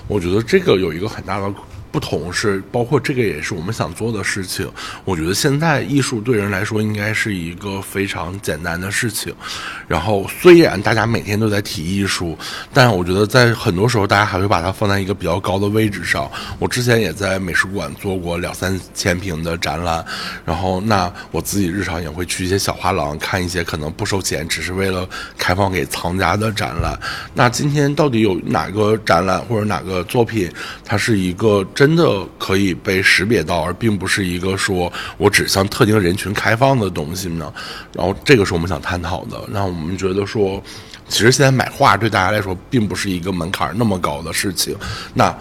[0.08, 1.54] 我觉得这个有一个很大的
[1.94, 4.68] 不同是，包括这个也是我们想做的事情。
[5.04, 9.32] 我觉得现在艺术对人来说应该是一个非常简单的事情。
[9.86, 12.36] 然后虽然大家每天都在提艺术，
[12.72, 16.28] 但我觉得在很多时候大家还会把它放在一个比较高的位置上。
[16.58, 20.04] 我之前也在美术馆做过两三千平的展览，
[20.44, 26.98] 然后那我自己日常也会去一些小画廊看一些可能不收钱，只是为了开放给藏家的展览。
[27.34, 30.50] 那今天到底有哪个展览或者哪个作品，
[30.84, 37.52] 它是一个真的可以被识别到，而并不是一个说我只向特定人群开放的东西呢？
[37.92, 39.38] 然后这个是我们想探讨的。
[39.52, 40.62] 让我们觉得说，
[41.10, 44.74] 其实现在买画对大家来说并不是一个门槛那么高的事情。
[45.12, 45.36] 那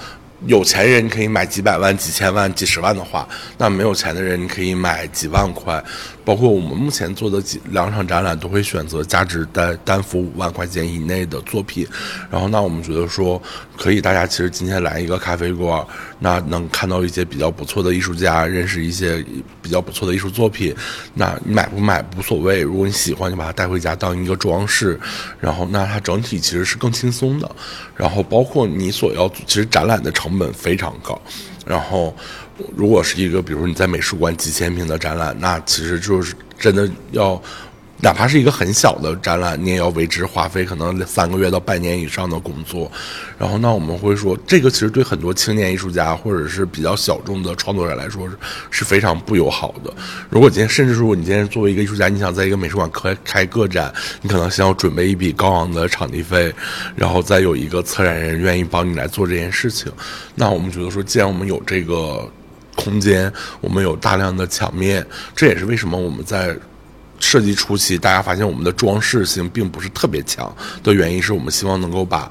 [0.46, 3.28] 有钱人可以买几百万、几千万、几十万的画，
[3.58, 5.84] 那没有钱的人你可以买几万块。
[6.26, 11.86] 包括我们目前做的几两场展览，都会选择价值单单幅五万块钱以内的作品。
[12.32, 13.42] 然后，那我们觉得说，
[13.78, 15.86] 可以大家其实今天来一个咖啡馆，
[16.20, 19.22] 那能看到一些比较不错的艺术家，认识一些
[19.62, 20.74] 比较不错的艺术作品。
[21.14, 24.98] 那你买不买无所谓，如果你喜欢，就把它带回家当一个装饰。
[25.42, 27.52] 然后，那它整体其实是更轻松的。
[27.98, 31.22] 然后，包括你所要，其实展览的成成本非常高。
[31.64, 32.16] 然后
[32.76, 37.40] 如果是一个，比如说你在美术馆几千平的展览，那其实就是真的要。
[38.04, 42.92] 哪怕是一个很小的展览，你也要为之花费可能三个月到半年以上的工作。
[43.40, 48.36] 然后，那我们会说，这个其实对很多青年艺术家或者是比较小众的创作者来说是
[48.70, 49.94] 是非常不友好的。
[50.30, 56.54] 如果今天，甚至说你今天作为一个艺术家，你想在一个美术馆开开个展，你可能先要准备一笔高昂的场地费，
[56.98, 59.90] 然后再有一个策展人愿意帮你来做这件事情。
[60.36, 62.30] 那我们觉得说，既然我们有这个
[62.76, 66.54] 空间，我们有大量的墙面，这也是为什么我们在。
[67.24, 72.30] 设计初期，大家发现我们的装饰性并不是特别强的原因，是我们希望能够把。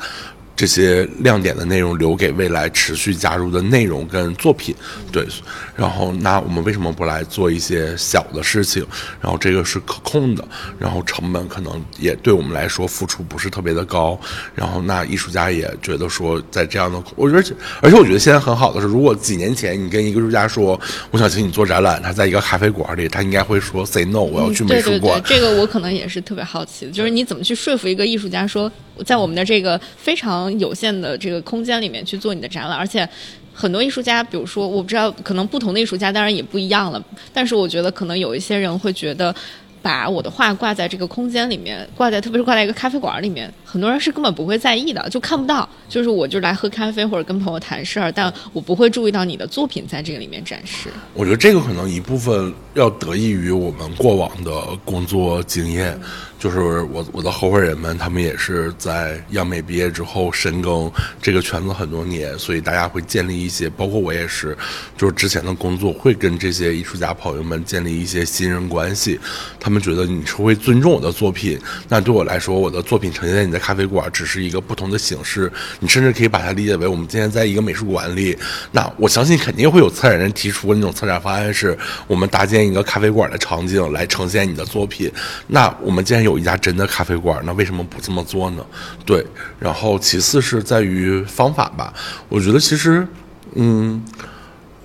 [0.55, 4.73] 这些亮点的内容留给未来持续加入的内容跟作品，
[5.11, 5.27] 对。
[5.75, 8.87] 然后，那我们为什么不来做一些小的事情？
[9.21, 10.45] 然后这个是可控的，
[10.79, 14.19] 然后成本可能也对我们来说付出不是特别的高。
[14.55, 20.79] 然后，那艺术家也觉得说，在这样的，我觉得而且我觉得现在很好的是，如果几年前你跟一个艺术家说，
[21.11, 25.21] 我想请你做展览，他在一个咖啡馆里，他应该会说 say no，我要去美术馆。
[25.25, 28.71] 这个我可能也是特别好奇的，就是你怎么去说服一个艺术家说，
[29.05, 30.53] 在我们的这个非常。
[30.59, 33.09] 有限的这个空间里面去做你的展览，而且
[33.55, 37.03] 很多艺术家，比如说我不知道，可能不同的艺术家当然也不一样了。
[37.33, 39.35] 但是我觉得可能有一些人会觉得，
[39.81, 45.67] 把我的画挂在这个空间里面，挂在特别是挂在一个咖啡馆里面，很多人是根本不会在意的，就看不到。
[45.89, 50.91] 就是我就来喝咖啡或者跟朋友谈事儿，但我不会注意到你的作品在这个里面展示。
[51.15, 54.53] 我觉得这个可能一部分要得益于我们过往的
[54.85, 55.99] 工作经验。
[56.39, 64.59] 就是我我的合伙人们，他们也是在央美毕业之后深耕这个圈子很多年，所以大家会建立一些，包括我也是，
[64.97, 69.21] 就是之前的工作会跟这些艺术家朋友们建立一些信任关系。
[69.61, 71.57] 他们觉得你是会尊重我的作品，
[71.89, 78.37] 那对我来说，我的作品呈现在你的咖啡馆只是一个不同的形式，你甚至可以把它理解为我们今天在一个美术馆里。
[78.73, 85.11] 那我相信肯定会有策展人提出那种策展方案，是我们搭建一个咖啡馆的场景来呈现你的作品。
[85.47, 86.43] 那我们既然有。
[86.43, 88.67] 一家真的咖啡馆，那为什么不这么做呢？
[89.07, 89.25] 对，
[89.61, 91.95] 然后其次是在于方法吧。
[92.29, 93.07] 我觉得其实，
[93.55, 94.03] 嗯，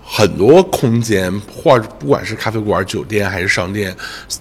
[0.09, 3.93] 很多空间或不管是咖啡馆、酒店还是商店，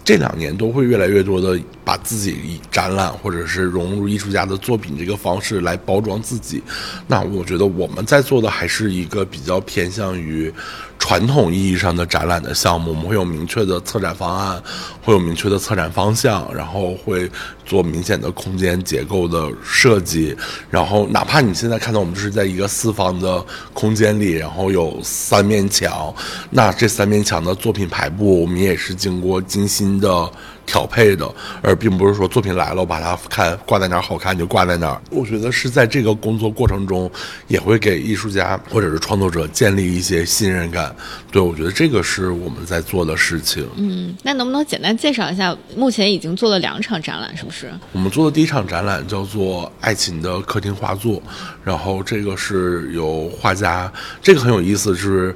[0.04, 6.62] 这两年都会越来越多的把自己以展览或者是融入艺术家的作品这个方式来包装自己。
[7.08, 10.52] 那我觉得我们在做的还是一个比较偏向于。
[10.98, 14.62] 传统意义上的展览的项目，我们会有明确的策展方案，
[15.02, 17.30] 会有明确的策展方向，然后会
[17.64, 20.36] 做明显的空间结构的设计。
[20.70, 26.12] 然后，哪怕你现在看到我们就是在一个四方的空间里，然后有三面墙，
[26.50, 30.30] 那这三面墙的作品排布，我们也是经过精心的。
[30.66, 35.00] 调配的，而并不是说作品来了，我把它看挂在哪儿好看就挂在哪儿。
[35.10, 37.10] 我觉得是在这个工作过程中，
[37.46, 40.94] 也会给艺术家或者是创作者建立一些信任感。
[41.30, 43.66] 对，我觉得这个是我们在做的事情。
[43.76, 45.56] 嗯，那能不能简单介绍一下？
[45.76, 47.72] 目前已经做了两场展览，是不是？
[47.92, 51.14] 我们做的第一场展览叫做《爱情的客厅画作》，
[51.62, 55.34] 然后这个是由画家，这个很有意思，是。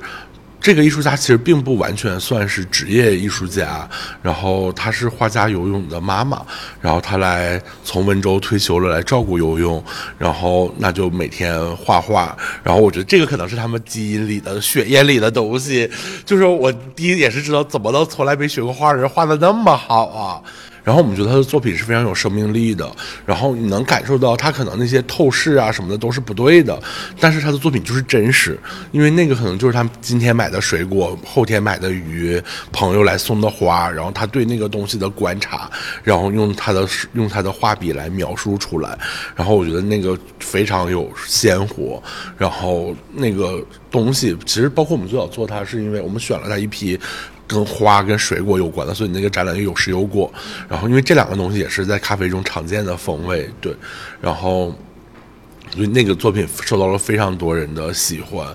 [0.61, 3.89] 这个艺术家其实并不完全算是职业艺术家，
[4.23, 6.43] 然后他是画家游泳的妈妈，
[6.81, 9.83] 然后他来从温州退休了来照顾游泳，
[10.19, 15.91] 然后那就每天画画，然后我觉得这个可能是他们基因里的血液里的东西，
[16.27, 20.43] 就是我第一也是知道怎么能从来没学过画的人画的那么好啊。
[20.83, 22.91] 然后我们觉得他的作品是非常有生命力的，
[23.27, 26.81] 然后你能感受到他可能那些透视啊什么的都是不对的，
[27.19, 28.59] 但是他的作品就是真实，
[28.93, 35.71] 因为那个可能就是他今天买的水果，后天买的鱼，朋友来送的花，然后他对那个东西的观察，
[36.03, 38.99] 然后用他的用他的画笔来描述出来，
[39.37, 42.03] 然后我觉得那个非常有鲜活，
[42.39, 46.99] 然后那个东西其实包括我们最早做它，是因为我们选了他一批。
[47.51, 50.33] 跟花跟水果有关的，所以你那个展览有食有果，
[50.69, 53.75] 然后因为这两个东西也是在咖啡中常见的风味，对，
[54.21, 54.75] 然后。
[55.75, 58.47] 所以那个作品受到了非常多人的喜欢，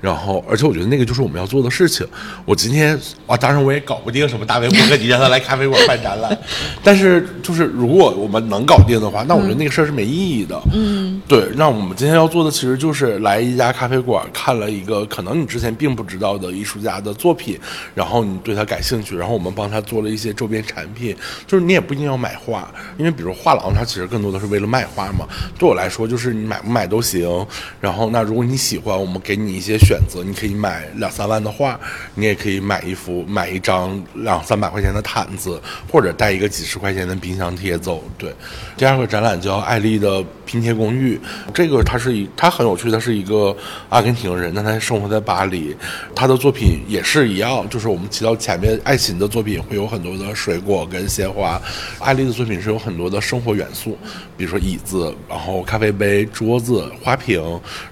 [0.00, 2.06] 然后而且我觉得那个就是我们要做的事情。
[2.44, 6.36] 我今天啊，当然我也搞不定什么大卫伯格迪让他来咖啡馆办展览，
[6.82, 10.58] 但是就是如果我们能搞定的话，那我觉得那个事儿是没意义的。
[10.72, 11.48] 嗯，对。
[11.56, 17.60] 那我们今天要做的其实就是来一家咖啡馆，看了一个可能你之前并不知道的艺术家的作品，
[17.94, 21.14] 然后你对他感兴趣，然后我们帮他做了一些周边产品。
[21.46, 25.26] 就是你也不一定要买画，因为比如画廊它其实更多的是为了卖画嘛。
[25.58, 26.61] 对我来说，就是你买。
[26.64, 27.46] 买都行。
[27.80, 31.78] 然后那如果你喜欢，我们给你一些选择，你可以买两三万的画，
[32.14, 38.02] 你也可以买一幅买一张两三百块钱的毯子，或者带一个几十块钱的冰箱贴走。
[38.18, 38.34] 对，
[38.76, 41.20] 第二个展览叫艾丽的拼贴公寓，
[41.52, 43.56] 这个它是一它很有趣，它是一个
[43.88, 45.74] 阿根廷人，但他生活在巴黎，
[46.14, 51.60] 他的作品也是一样，就是我们提到前面爱琴的作品会有很多的水果跟鲜花，
[51.98, 53.98] 艾丽的作品是有很多的生活元素，
[54.36, 57.42] 比如说椅子，然后咖啡杯、桌桌子、花瓶，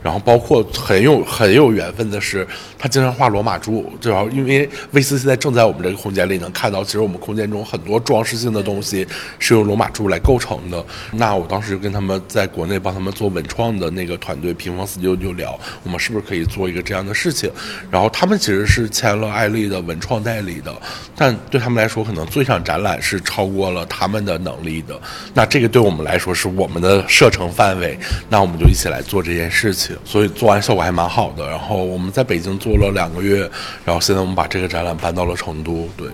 [0.02, 2.46] 然后包括很有很有缘分的是，
[2.78, 9.06] 他经常画罗马柱，主要因为威斯现在正在我们这个空间里能看到，其实我们空间中很多装饰性的东西
[9.38, 10.84] 是由罗马柱来构成的。
[11.12, 17.50] 那我当时就跟他们在国内帮他们做文创的那个团队平方四九就聊，我们是不是可以做一个这样的事情？
[17.90, 20.70] 然后他们其实是签了艾丽的文创代理的，
[21.16, 25.00] 但对他们来说，可能做一场展览是超过了他们的能力的。
[25.32, 27.98] 那这个对我们来说是我们的射程范围，
[28.28, 29.96] 那我我们就一起来做这件事情。
[30.04, 31.48] 所以做完效果还蛮好的。
[31.48, 33.48] 然后我们在北京做了两个月，
[33.84, 35.88] 然后现在我们把这个展览搬到了成都。
[35.96, 36.08] 对。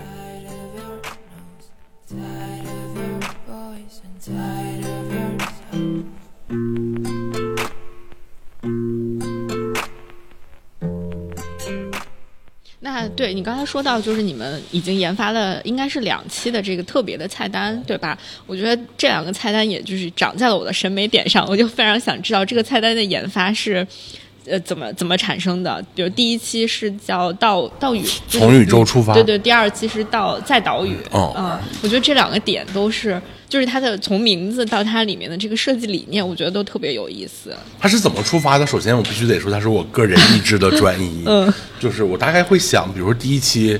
[12.87, 18.17] 那对你刚才说到，就是你们已经研发了应该是两期的这个特别的菜单，对吧？
[18.45, 23.85] 我觉得这两个菜单也就是长在了我的审美点上，我就非常想知道这个菜单的研发是。
[24.49, 25.83] 呃，怎么怎么产生的？
[25.93, 29.13] 比如第一期是叫到到宇，从宇宙出发。
[29.13, 30.95] 对对，第二期是到在岛屿。
[31.11, 37.53] 哦，嗯，我觉得这两个点都是，就是它的从名字到它里面的这个设计理念，我觉得都特别有意思。
[37.79, 38.65] 它是怎么出发的？
[38.65, 41.23] 首先，我必须得说，它是我个人意志的转移。
[41.25, 43.77] 嗯， 就是我大概会想，比如说第一期，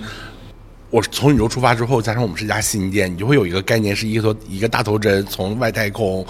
[0.90, 6.26] 我从宇宙出发之后，加上我们是一家新店，你就会有一个概念，是一个头一个大头针从外太空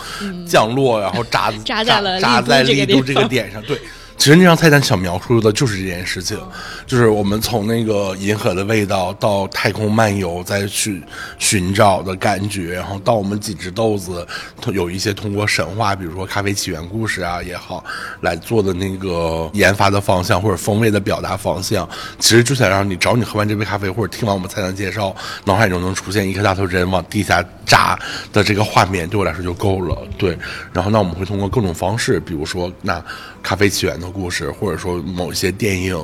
[0.48, 3.60] 降落，然后扎扎在了扎在丽都这个点上。
[3.64, 3.76] 对。
[4.18, 6.38] 其实那张菜单想描述的就是这件事情，
[6.86, 11.02] 就是我们从那个银河的味道到太空漫游，再去
[11.38, 14.28] 寻找的感觉，然后到我们几只豆子，
[14.74, 17.84] 有一些通过神话，比如说咖啡起源故事啊也好，
[18.22, 21.88] 来做的那个研发的方向或者风味的表达方向，
[22.20, 25.16] 其实就想让你，找你喝完这杯咖啡或者听完我们菜单介绍，
[25.46, 27.98] 脑海中能出现一颗大头针往地下扎
[28.34, 29.96] 的这个画面，对我来说就够了。
[30.18, 30.38] 对，
[30.74, 33.02] 然后那我们会通过各种方式，比如说那
[33.48, 34.12] 咖啡起源的。
[34.18, 35.96] 故事，或者说某一些电影，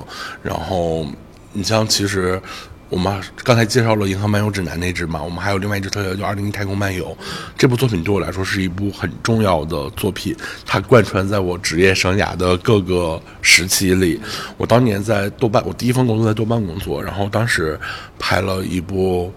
[0.44, 1.08] 然后
[1.52, 2.39] 你像其实
[2.89, 7.06] 我们刚才介绍了《银河漫游指南》那支嘛，我们还有另外一支特效叫《二零一太空漫游》。
[7.58, 10.36] 这部作品对我来说是一部很重要的作品，
[10.66, 14.22] 它贯穿在我职业生涯的各个时期里。
[14.58, 17.80] 我当年在豆瓣，我第一份工作在豆瓣工作，然后当时
[18.20, 19.34] 拍了一部。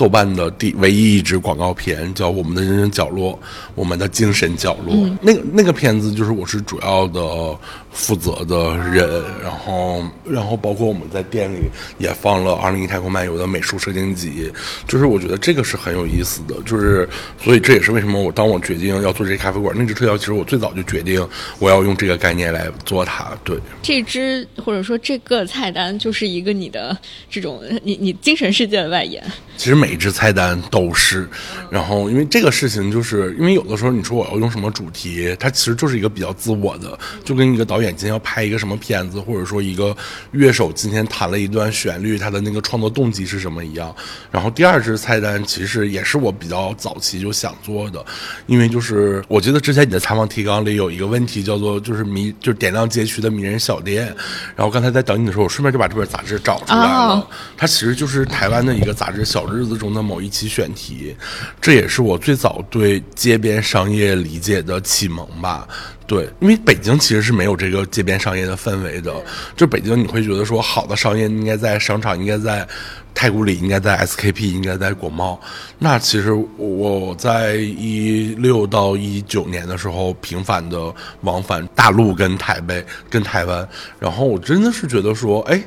[0.00, 3.32] 豆瓣的第唯一一支广告片叫《我们的人生角落》，
[3.74, 4.96] 我们的精神角落。
[5.20, 7.54] 那个那个片子就是我是主要的
[7.90, 14.50] 负责的人，然后然后包括我们在店里也放了《二零一太空漫游》的美术摄影集，
[14.88, 17.06] 就是我觉得这个是很有意思的，就是
[17.38, 21.28] 所以这也是为什么我当我决定要做这咖啡馆那支特效，其实我最早就决定
[21.58, 23.36] 我要用这个概念来做它。
[23.44, 26.96] 对，这支或者说这个菜单就是一个你的
[27.28, 29.22] 这种你你精神世界的外延。
[29.58, 31.28] 其实每每支菜单都是，
[31.68, 39.94] 然后因为这个事情，就是因为有的时候你说我要用什么主题，它其实就是一个比较自我的，就跟一个导演今天要拍一个什么片子，或者说一个
[40.30, 43.92] 乐手今天弹了一段旋律，他的那个创作动机是什么一样。
[44.30, 48.06] 然后第二支菜单其实也是我比较早期就想做的，
[48.46, 54.06] 因为就是我记得之前你的采访提纲里有一个问题叫做就是迷就是点亮街区的迷人小店，
[54.54, 57.26] 然后刚才在等你的时候，我顺便就把这本杂志找出来了，
[57.56, 59.74] 它其实就是台湾的一个杂志《小日子》。
[59.80, 61.16] 中的某一期选题，
[61.60, 65.66] 这也是我最早对街边商业理解的启蒙吧。
[66.06, 69.14] 对，因为北京其实是没有这个街边商业的氛围的。
[69.56, 72.66] 就北京，你会觉得说，好的商业应该在商场，应该在
[73.14, 75.40] 太古里，应该在 SKP，应该在国贸。
[75.78, 83.66] 那其实我在一六到一九年的时候，频繁的往返大陆跟台北、跟台湾，
[84.00, 85.62] 然后我真的是觉得说，哎，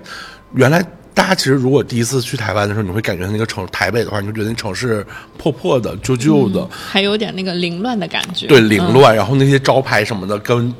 [0.53, 0.86] 原来。
[1.14, 5.05] 大家其实如果第一次去台湾的时候，你会感觉那个城台北的话，你就觉得那城市
[5.38, 8.47] 破破的、旧旧的，还有点那个凌乱的感觉。
[8.47, 10.74] 对，凌乱，然后那些招牌什么的跟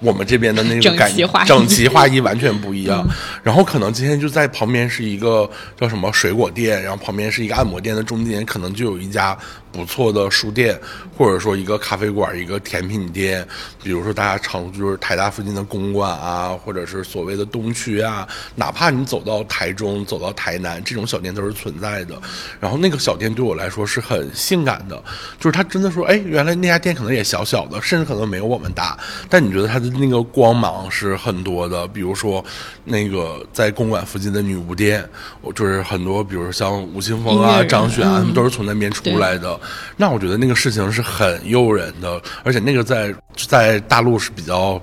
[0.00, 3.06] 我们这边的那个整感齐划一整齐划一完全不一样。
[3.42, 5.48] 然后可能今天就在旁边是一个
[5.78, 9.36] 叫什么水果店，然后旁边是一个按摩店的中间，可能就有一家
[9.70, 10.78] 不错的书店，
[11.16, 13.46] 或者说一个咖啡馆、一个甜品店，
[13.82, 18.26] 比如说大家常就是台大附近的公馆啊，或者是所谓的东区啊，
[18.56, 22.14] 哪怕你走到台中、走到台南，这种小店都是存在的。
[22.58, 24.96] 然后那个小店对我来说是很性感的，
[25.38, 28.98] 就是他真的说，哎，原来那家店可能也小小的，甚至可能没有我们大，
[29.28, 31.86] 但你觉得它的那个光芒是很多的。
[31.88, 32.44] 比如说
[32.84, 35.04] 那个在公馆附近的女巫店，
[35.40, 39.58] 我就是很多，比如像吴青峰啊、张悬啊，嗯他们都是从那边出来的。
[39.96, 44.80] 那我觉得那个事情是很诱人的，而且那个在在大陆是比较。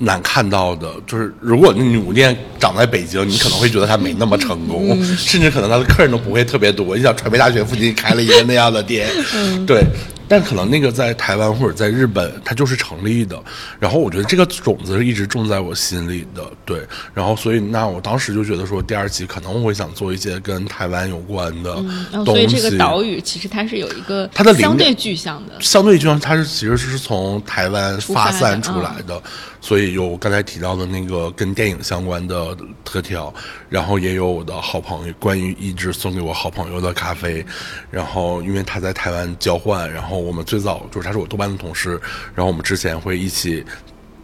[0.00, 6.96] 难看到的，就是如果那女巫店长在北京，你可能会觉得它没那么成功，嗯甚至可能它的客人都不会特别多。
[6.96, 9.82] 你想，传媒大学附近开了一个那样的店，嗯对，
[10.28, 13.42] 但可能那个在台湾或者在日本，它就是成立的。
[13.80, 16.86] 然后我觉得这个种子是一直种在我心里的，对。
[17.14, 22.18] 然后所以那我当时就觉得说，第二集可能我会想做一些跟台湾有关的东西。
[22.18, 29.20] 哦所以这个岛屿其实它是有一个它的相对具象的，相对具象它是其实是从台湾发散出来的，
[29.60, 33.32] 所以有我刚才提到的那个跟电影相关的特调，
[33.68, 37.44] 然后也有我的好朋友关于一直送给我好朋友的咖啡，
[37.90, 42.00] 然后因为他在台湾交换，然后我们最早就是他是我豆瓣的同事，
[42.34, 43.64] 然后我们之前会一起。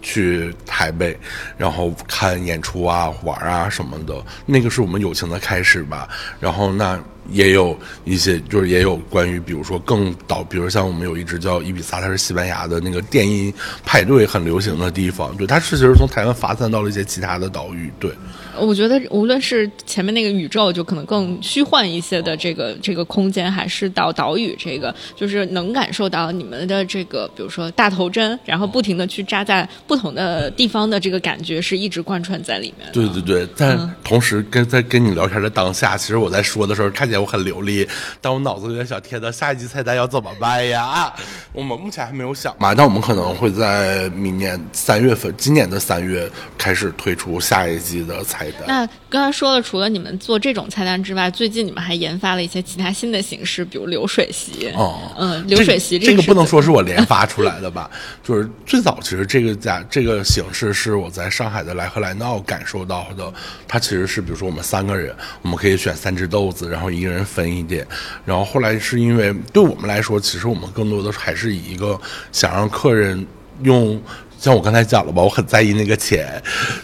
[0.04, 1.18] 去台北，
[1.56, 4.14] 然后看演出啊、玩啊什么的，
[4.46, 6.08] 那个是我们友情的开始吧。
[6.38, 13.52] 然后那也有一些，就是也有关于，比如说更岛，比如像我们有一支叫伊比萨，它是西班牙的那个电音
[13.82, 15.34] 派对很流行的地方。
[15.36, 17.90] 对，它是其实从台湾发散到了一些其他的岛屿。
[17.98, 18.12] 对，
[18.58, 32.92] 我觉得无论是前面那个宇宙，就可能更虚幻一些的这个这个空间，还是到岛屿这个，就是能感受到你们的这个，比如说大头针，然后不停的去扎在不同的地方的这个感觉，是一直贯穿在里面的。
[32.92, 37.86] 对对对，但同时跟在跟你聊天的当下，其实我在说的时候，看起来我很流利，
[38.20, 41.12] 但我脑子里在想，天呐，下一集菜单要怎么办呀？
[41.52, 48.62] 我们目前还没有想嘛，但我们可能会在明年三月份，今年的三月开始推出下一季的菜单。
[48.66, 54.68] 那刚才说了，除了你们做这种菜单之外，最近你们还研发了一些其他新的形式，比如流水席。
[54.76, 57.90] 哦，嗯，流水席这个是不能说是我连发出来的吧？
[58.22, 63.32] 就是最早其实这个家这个形式是我在上海的莱和莱闹感受到的。
[63.66, 67.86] 它其实是比如说我们三个人，我们可以选三只豆子，然后一个人分一点。
[68.24, 72.00] 然后后来是因为对我们来说，其实我们更多的还是以一个
[72.32, 73.26] 想让客人
[73.62, 74.00] 用。
[74.44, 76.42] 像我刚才讲了吧，我很在意那个钱，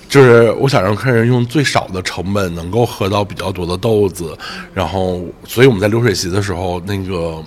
[0.08, 4.34] 就是我想让客人用最少的成本能够喝到比较多的豆子，
[4.72, 7.44] 然后所以我们在流水席的时候，那个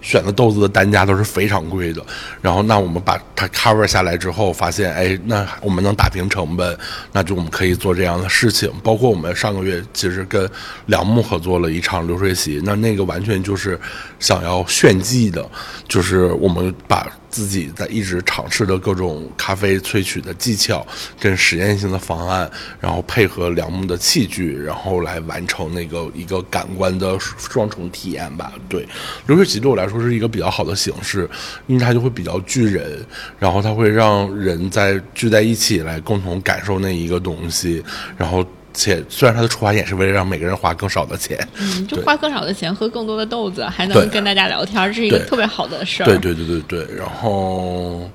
[0.00, 2.04] 选的豆子的单价都是非常贵的。
[2.42, 6.76] 然后那我们把它 cover 下来之后，发现哎，那我们能打平成本，
[7.12, 8.68] 那就我们可以做这样的事情。
[8.82, 10.50] 包括我们上个月其实跟
[10.86, 13.78] 梁木合作了一场流水席，那那个完全就是
[14.18, 15.48] 想要炫技的，
[15.86, 17.06] 就是我们把。
[17.34, 20.86] 自己在一直尝试的各种咖啡萃取的技巧
[21.18, 22.48] 跟实验性的方案，
[22.80, 28.52] 然后配合梁木的器具，然后来完成那个一个感官的双重体验吧。
[28.68, 28.86] 对，
[29.26, 31.28] 流水席对我来说是一个比较好的形式，
[31.66, 33.04] 因为它就会比较聚人，
[33.40, 37.82] 然后它会让人在聚在一起来共同感受那一个东西，
[38.16, 38.46] 然后。
[38.74, 46.06] 且虽然它的出发点是为了让每个人花更少的钱，嗯，就花更少的钱喝更多的豆子，还能跟大家聊天，这是一个特别好的事儿。
[46.06, 48.10] 对对对对对，然后，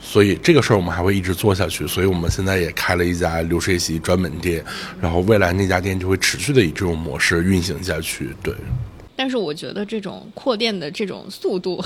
[0.00, 1.86] 所以这个事儿我们还会一直做下去。
[1.86, 4.64] 所以我们现在也开了一家流水席专门店，
[5.00, 8.30] 然后未来那家店就会持续的以这种模式运行下去。
[8.42, 8.54] 对，
[9.18, 11.84] 但是我觉得这种扩店的这种速度，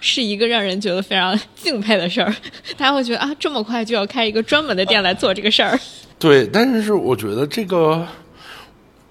[0.00, 2.34] 是一个让人觉得非常敬佩的事儿。
[2.78, 5.78] 大家会觉得啊，这么快就要开一个专门的店来做这个事儿。
[6.18, 8.08] 对，但是我觉得这个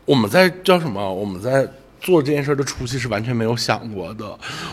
[0.05, 1.13] 我们在叫什么？
[1.13, 1.67] 我们在
[2.01, 4.25] 做这件事的初期是完全没有想过的。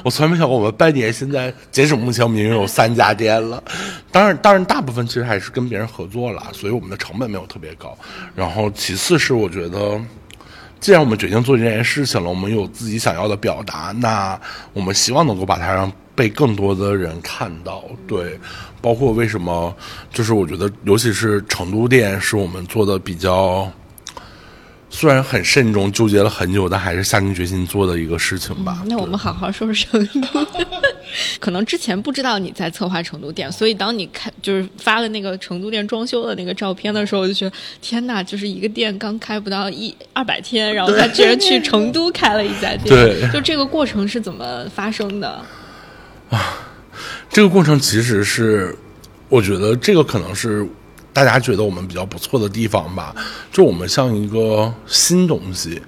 [0.03, 3.63] 我从来没想过，我们半年现在截止目前，我们已经有三家店了。
[4.11, 7.95] 当然，当然，大部分其实还是跟别人合作了，所以我们的成本没有特别高。
[8.35, 10.01] 然后，其次是我觉得。
[10.81, 14.41] 既然我们决定做这件事情了，我们有自己想要的表达，那
[14.73, 17.83] 我们希望能够把它让被更多的人看到。
[18.07, 18.39] 对，
[18.81, 19.75] 包括为什么，
[20.13, 23.71] 就是我觉得，尤其是成都店，是我们做的比较，
[24.99, 28.83] 虽然很慎重，纠结了很久，但还是下定决心做的一个事情吧。
[28.87, 30.45] 那我们好好说说成都。
[31.39, 42.87] 可能之前不知道你在策划成都店，所以当你看就是发了那个成都店装修的那个照片的时候，我就觉得天哪，就是一个店刚开不到一二百天，然后他居然去成都开了一家店。
[42.87, 45.41] 对就这个过程是怎么发生的？
[46.29, 46.59] 啊
[47.31, 48.77] 这个过程其实是
[49.29, 50.67] 我觉得这个可能是
[51.25, 53.15] 大家觉得我们比较不错的地方吧，
[53.53, 55.81] 就我们像一个新东西。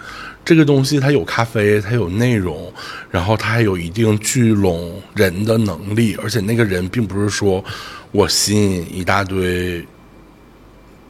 [0.44, 2.72] 这个东西它有咖啡，它有内容，
[3.10, 7.62] 然后它还有一定聚拢人的能力，而且那个人并不是说
[8.10, 9.86] 我吸引一大堆，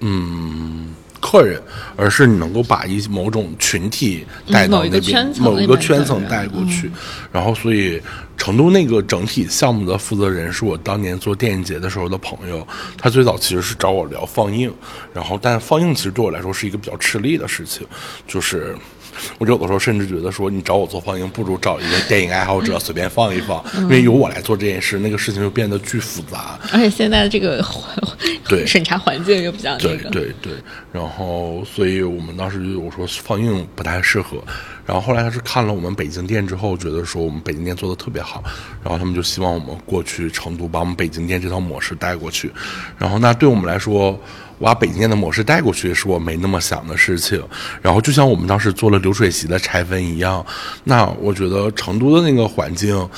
[0.01, 0.95] 嗯。
[1.21, 1.61] 客人，
[1.97, 6.91] 而是你能够把一某种群体带到那边，某一个圈层带过去。
[7.31, 8.01] 然后，所以
[8.37, 12.67] 成都那个整体项目的负责人是我当年做电影节的时候的朋友。
[12.97, 14.73] 他最早其实是找我聊放映，
[15.13, 17.87] 然后但放映其实对我来说是一个比较吃力的事情，
[18.27, 18.77] 就是。
[19.39, 26.59] 我有的时候甚至觉得说，你找我做放映，不如找一个电影爱好者随便放一放，因为由我来做这件事，那个事情就变得巨复杂。
[26.73, 27.65] 而且现在的这个
[28.49, 30.53] 对审查环境又比较对对对，
[30.93, 34.43] 然后所以我们当时就我说放映不太适合，
[34.87, 38.43] 然后后来他是看了我们北京店之后，觉得说我们北京店做的特别好，
[38.83, 42.51] 然后他们就希望我们过去成都，把我们北京店这套模式带过去，
[42.99, 44.19] 然后那对我们来说。
[44.59, 47.43] 我把北京店的模式带过去，是我没那么想的事情。
[47.81, 50.45] 然后就像我们当时做了流水席的拆分一样，
[50.85, 53.09] 那我觉得成都的那个环境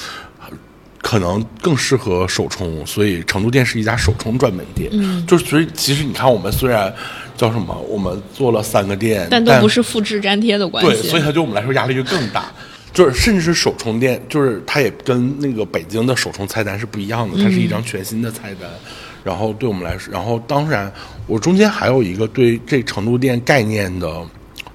[1.01, 4.89] 可能更适合首冲，所以成都店是一家首冲专门店。
[4.93, 6.95] 嗯，就是所以其实你看，我们虽然
[7.43, 11.03] 叫什么，我们做了三个店，但都不是复制粘贴的关系。
[11.03, 12.45] 对，所以它对我们来说压力就更大。
[12.93, 18.71] 就是甚至是首充店，就是它也跟那个北京的首充菜单是不一样的，它是一张全新的菜单。
[19.25, 20.93] 然后对我们来说，然后当然，
[21.27, 24.09] 我中间还有一个对这成都店概念的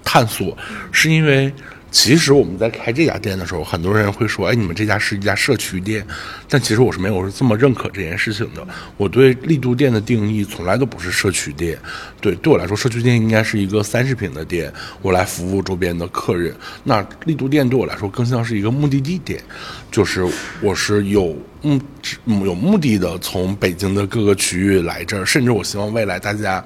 [0.04, 0.58] 探索，
[0.92, 1.50] 是因为。
[1.90, 6.06] 其实我们在开这家店的时候，很多人会说：“哎，你们这家是一家社区店。”
[6.50, 8.66] 但其实我是没有这么认可这件事情的。
[8.98, 11.78] 我对丽都店的定义从来都不是社区店。
[12.22, 14.72] 对，对我来说，社区店应该是一个三十平的店，
[15.02, 16.54] 我来服务周边的客人。
[16.84, 19.42] 那丽都店对我来说更像是一个目的地店，
[19.90, 20.26] 就是
[20.62, 26.64] 我是有目有目的的从北京的各个区域来这儿，甚至我希望未来大家。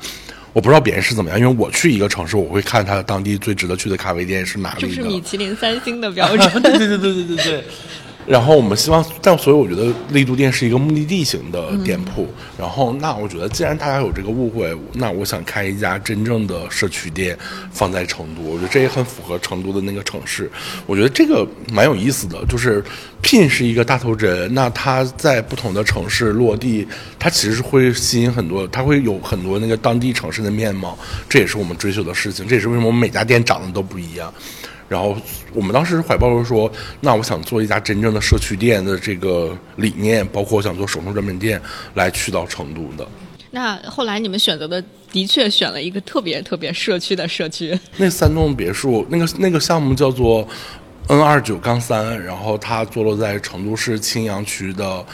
[0.54, 4.82] 我不知道别人是怎么样，因为我去一个城市，我会看它当地最值得去的咖啡店是哪里。
[4.82, 6.62] 就是米其林三星的标准。
[6.62, 7.64] 对对对对对对对。
[8.28, 12.28] 然后我们希望，但所以我觉得丽都店是一个目的地型的店铺。
[12.58, 17.38] 然后那我觉得，既然大家有这个误会，那我想开一家真正的社区店，
[17.72, 18.42] 放在成都。
[18.44, 20.50] 我觉得这也很符合成都的那个城市。
[20.86, 22.84] 我觉得这个蛮有意思的，就是
[23.24, 30.98] Pin 是一个大头针，那它在不同的城市落地，它其实是会吸引很多，它会有很多那个当地城市的面貌。
[31.28, 34.32] 这也是我们追求的事情，这也是为什么我们每家店长得都不一样。
[34.92, 35.16] 然后
[35.54, 36.70] 我们当时怀抱着说，
[37.00, 41.62] 那我想做一家真正的社区店的这个理念，包括我想做手冲专门店，
[41.94, 43.08] 来去到成都的。
[43.52, 47.80] 那后来你们选择的的确选了一个特别特别社区的社区。
[47.96, 50.46] 那三栋别墅，那个那个项目叫做
[51.08, 55.06] N 二九杠三，然后它坐落在成都市青羊区的。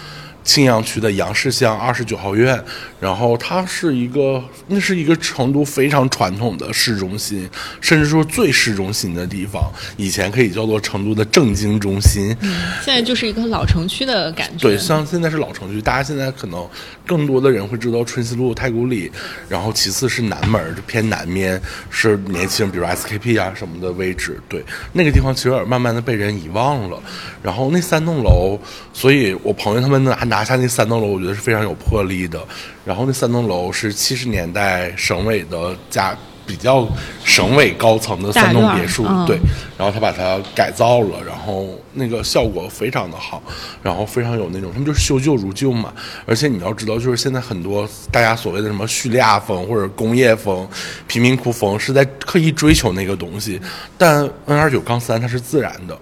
[0.48, 2.58] 青羊区的杨氏巷二十九号院，
[3.02, 7.48] 然后它是一个，那是一个成都非常传统的市中心，
[7.82, 12.34] 甚至说最市中心的地方，以前可以叫做成都的正经中心。
[12.40, 14.70] 嗯，现在就是一个老城区的感觉。
[14.70, 16.66] 对，像现在是老城区，大家现在可能
[17.06, 19.12] 更多的人会知道春熙路、太古里，
[19.50, 24.40] 然后其次是南门，就偏南面是年轻人，比如 SKP 啊什么的位置。
[24.48, 26.98] 对，那个地方其实慢慢的被人遗忘了。
[27.44, 28.58] 然后那三栋楼，
[28.94, 30.37] 所以我朋友他们拿拿。
[30.38, 32.40] 拿下那三栋楼，我觉得是非常有魄力的。
[32.86, 36.16] 然后那三栋楼是七十年代省委的家
[36.46, 36.88] 比较
[37.24, 39.40] 省委高层的三栋别墅，对。
[39.80, 43.42] 然后他把它改造了，然后那个效果非常的好，
[43.82, 45.92] 然后非常有那种他们就是修旧如旧嘛。
[46.28, 50.70] 而且你要知道，就是现在很多大家所谓的什么叙利亚风或者工业风、
[51.08, 53.60] 贫民窟风，是在刻意追求那个东西。
[53.98, 55.98] 但 N 二九杠三它是自然的。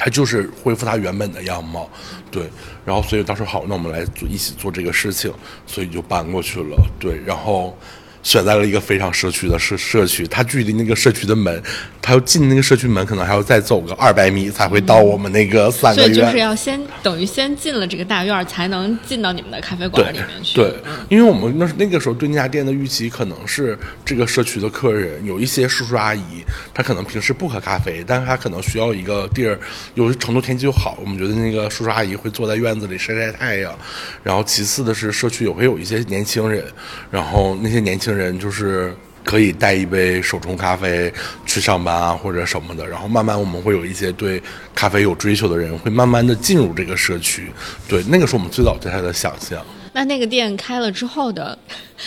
[0.00, 1.88] 他就是恢复他原本的样貌，
[2.30, 2.50] 对，
[2.84, 5.32] 然后所以当时好，那我们来做一起做这个事情，
[5.66, 7.76] 所以就搬过去了，对，然后。
[8.22, 11.62] 选在了一个非常社区的社社区，它距离那个社区的门，
[12.02, 16.14] 它要进那个社区门，可能还要再走个二百米才会到我们那个三个院。
[16.14, 20.54] 所以就是要先等于先进了这个大院，才能进到你们的咖啡馆里面去。
[20.54, 20.74] 对，
[21.08, 26.44] 因为我们那那个时候对那家店的预期，可能是这个社区的客人有一些叔叔阿姨，
[26.74, 29.58] 他可能平时不喝咖啡，但是他可能需要一个地儿，
[29.94, 33.74] 有成都天气又好，我们觉得那个叔叔阿姨会坐在院子里晒晒太阳。
[34.22, 36.62] 然后其次的是社区也会有一些年轻人，
[37.10, 38.09] 然后那些年轻。
[38.14, 38.94] 人就是
[39.24, 41.12] 可以带一杯手冲咖啡
[41.44, 42.86] 去上班啊，或者什么的。
[42.86, 44.42] 然后慢慢我们会有一些对
[44.74, 47.50] 咖啡有追求的人，会慢慢的进入这个社区。
[47.88, 49.64] 对，那个是我们最早对它的想象。
[49.92, 51.58] 那那个店开了之后的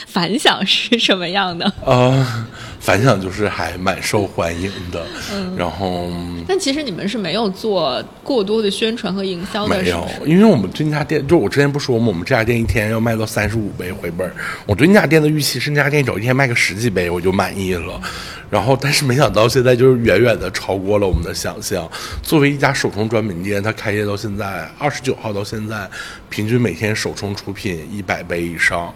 [0.08, 1.72] 反响是什么样的？
[1.86, 2.46] 呃，
[2.84, 5.06] 反响就是还蛮受欢迎的。
[5.34, 6.10] 嗯然后
[6.46, 12.08] 但其实你们是没有做过多的宣传和营销的，没有因为我们对那家店，就我之前不说嘛？
[12.08, 14.36] 我们这家店一天要卖到三十五杯回本儿。
[14.66, 18.02] 我对那家店的预期是，那家店只要一天卖个十几杯，我就满意了。
[18.50, 21.90] 然后，但是没想到现在就是远远的超过了我们的想象。
[22.22, 25.90] 作为一家手冲专门店，它开业到现在二十九号到现在，
[26.30, 28.94] 平均每天手冲出品一百杯以上，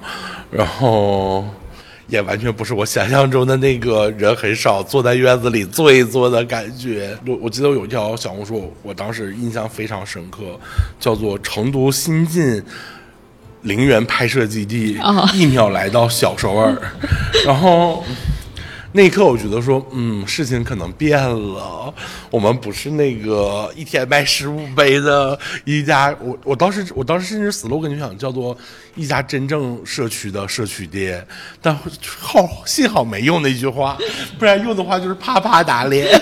[0.51, 1.45] 然后。
[2.07, 7.17] 也完全不是我想象中的那个人很少，坐在院子里坐一坐的感觉。
[7.25, 10.59] 我我记得有一条小红书，我当时印象非常深刻，
[10.99, 12.63] 叫做“成都新晋
[13.61, 16.75] 陵园拍摄基地，哦一秒来到小首尔”，
[17.45, 18.03] 然后。
[18.97, 21.93] 那一刻，我觉得说，嗯，事情可能变了。
[22.31, 28.57] 我们不是那个一天卖十五杯的一家，我我当时我当时甚至 slogan 就想叫做
[28.95, 31.23] 一家真正社区的社区店，
[31.61, 31.77] 但
[32.17, 33.95] 好幸好没用那句话，
[34.39, 36.19] 不然用的话就是啪啪打脸。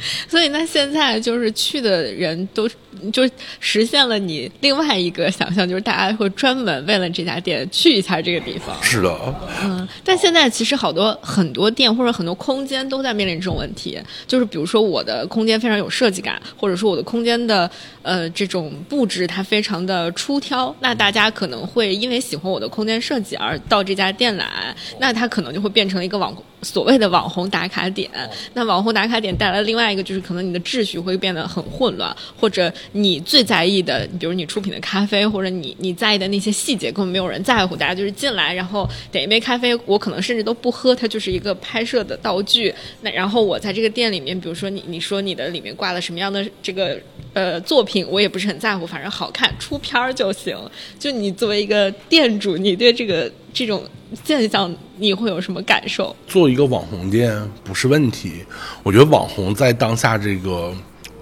[0.28, 2.68] 所以那现在就是去的人都
[3.12, 3.28] 就
[3.60, 8.76] 实现了你另外一个想象，就是大家会专门为了这家店去一下这个地方。
[8.82, 17.70] 是的，嗯，但现在其实好多很多店或者很多空间都在面临这种问题，就是比如说我的空间非常有设计感，或者说我的空间的
[18.02, 28.10] 呃这种布置它非常的出挑，那大家可能会因为喜欢我的空间设计而到这家店来，那它可能就会变成一个网所谓的网红打卡点。
[28.54, 42.74] 那网红打卡点带来另外一个就是可能你的秩序会变得很混乱，或者你最在意的，比如你出品的咖啡，或者你你在意的那些细节根本没有人在乎，大家就是进来然后点一杯咖啡，我可能甚至都不喝，它就是一个拍摄的道具。
[43.00, 47.00] 那然后我在这个店里面，比如说你你说你的里面挂了什么样的这个
[47.32, 50.56] 呃作品，我也不是很在乎，反正好看出片儿就行。
[50.98, 53.84] 就你作为一个店主，你对这个这种
[54.24, 56.14] 现象你会有什么感受？
[56.26, 58.44] 做一个网红店不是问题。
[58.82, 60.74] 我觉得网红在当下这个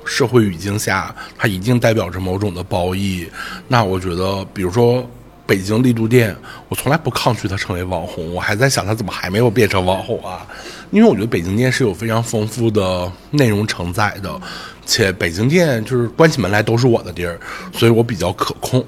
[0.05, 3.29] 社会语境下，它一定代表着某种的褒义。
[3.69, 5.05] 那我觉得，比如说
[5.45, 6.35] 北京丽都店，
[6.69, 10.47] 我从来不抗拒它成为网红，我还在想它怎么还没有变成网红啊？
[10.93, 14.41] 因为我觉得北京店是有非常丰富的内容承载的，
[14.87, 17.39] 且北京店就是关起门来都是我的地儿，
[17.73, 18.83] 所以我比较可控。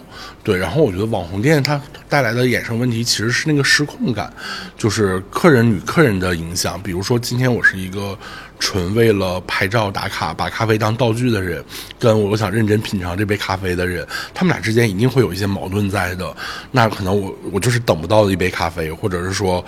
[0.44, 1.78] 对，然后我觉得网红店它
[2.09, 4.32] 带来的衍生问题其实是那个失控感，
[4.78, 6.80] 就是客人与客人的影响。
[6.80, 8.16] 比如说今天我是一个
[8.59, 11.62] 纯为了拍照打卡，把咖啡当道具的人，
[11.99, 16.34] 跟我想认真品尝这杯咖啡的人，他们俩之间一定会有一些矛盾在的。
[16.70, 19.62] 那可能我我就是等不到一杯咖啡，或者是说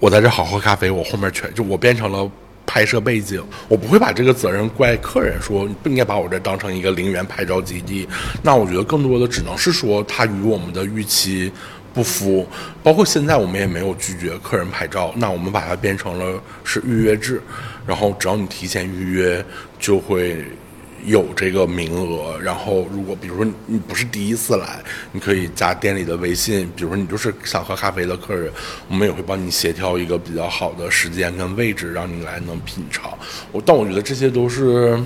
[0.00, 2.28] 我在这好喝咖啡，我后面全就我变成了。
[2.72, 8.08] 拍摄背景，我不会把这个责任怪客人，说你不应该把我这当成一个陵园拍照基地。
[8.44, 11.50] 那我觉得更多的只能是说他与我们的预期
[11.92, 12.46] 不符，
[12.80, 17.42] 包括现在我们也没有拒绝客人拍照，那我们把它变成了是预约制，
[17.84, 19.44] 然后只要你提前预约
[19.76, 20.44] 就会。
[21.04, 24.80] 有这个名额，然后如果比如说你不是第一次来，
[25.12, 28.52] 你可以加店里的微信，比如说你就是想喝咖啡的客人，
[28.88, 33.12] 我们也会帮你协调一个比较好的时间跟位置，让你来能品尝。
[33.52, 35.00] 我但我觉得这些都是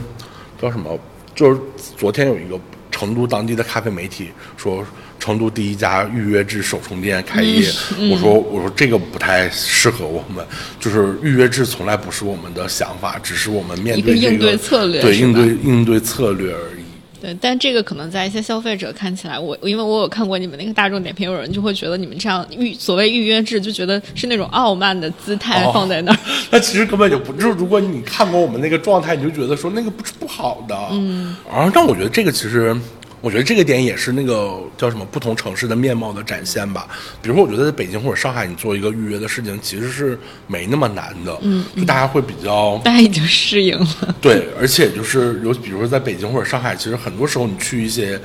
[0.60, 0.98] 叫什么？
[1.34, 1.60] 就是
[1.96, 2.58] 昨天有一个
[2.90, 4.84] 成都当地的咖啡媒体说。
[5.24, 7.66] 成都第一家预约制手冲店开业，
[7.98, 10.44] 嗯我说我说这个不太适合我们，
[10.78, 16.84] 就是预约制从来不是我们的想法，只是我们面对这一个应对策略对应对应对策略而已。
[17.22, 26.18] 对，但这个可能在一些消费者看起来，我因为我有看过你们那个大众点评，有人就会觉得你们这样预所谓预约制，就觉得是那种傲慢的姿态哦放在那儿。
[26.52, 30.76] 那其实根本就不就是，如果你看过我们那个状态，你就觉得说那个不是不好的。
[30.90, 32.76] 嗯，然后但我觉得这个其实。
[33.24, 36.86] 我觉得这个点也是那个叫什么不同城市的面貌的展现吧。
[37.22, 41.34] 比如说，我觉得在北京或者上海，你做一个预约的事情其实是没那么难的。
[41.40, 44.14] 嗯，就大家会比较大家已经适应了。
[44.20, 48.20] 对，而且就是有，比如说在北京或者上海，其实很多时候你去一些。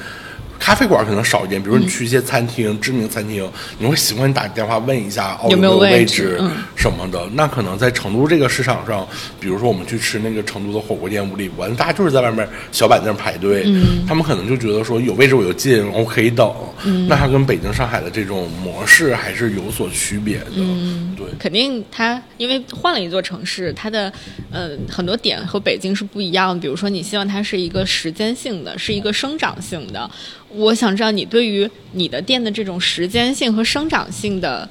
[0.60, 7.28] 咖啡馆可能少一点，比如你去一些餐厅、知名餐厅，你会习惯打电话问一下哦有没有有位位置嗯什么的。
[7.34, 9.08] 那可能在成都这个市场上，
[9.40, 16.54] 比如说我们去吃那个成都的火锅店五里湾，大家就是在外面小板凳排队，嗯他们可能就觉得说有位置我就进，我可以等。
[16.86, 20.52] 嗯那它跟北京、上海的这种模式还是有所区别的。
[20.58, 21.26] 嗯对。
[21.40, 24.12] 肯定它因为换了一座城市，它的
[24.52, 26.60] 呃很多点和北京是不一样的。
[26.60, 30.10] 比如说，你希望它是一个时间性的，是一个生长性的。
[30.50, 34.68] 我想知道你对于你的店的这种时间性和生长性的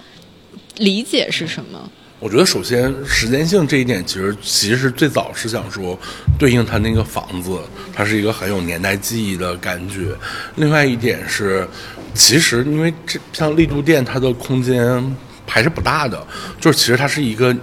[0.77, 1.91] 理解是什么？
[2.21, 5.99] 我觉得首先时间性这一点，其实其实最早是想说
[6.39, 7.59] 对应它那个房子，
[7.95, 10.17] 它是一个很有年代记忆的感觉。
[10.57, 11.67] 另外一点是，
[12.15, 15.17] 其实因为这像丽都店，它的空间
[15.47, 16.27] 还是不大的，
[16.61, 17.57] 就是其实它是一个。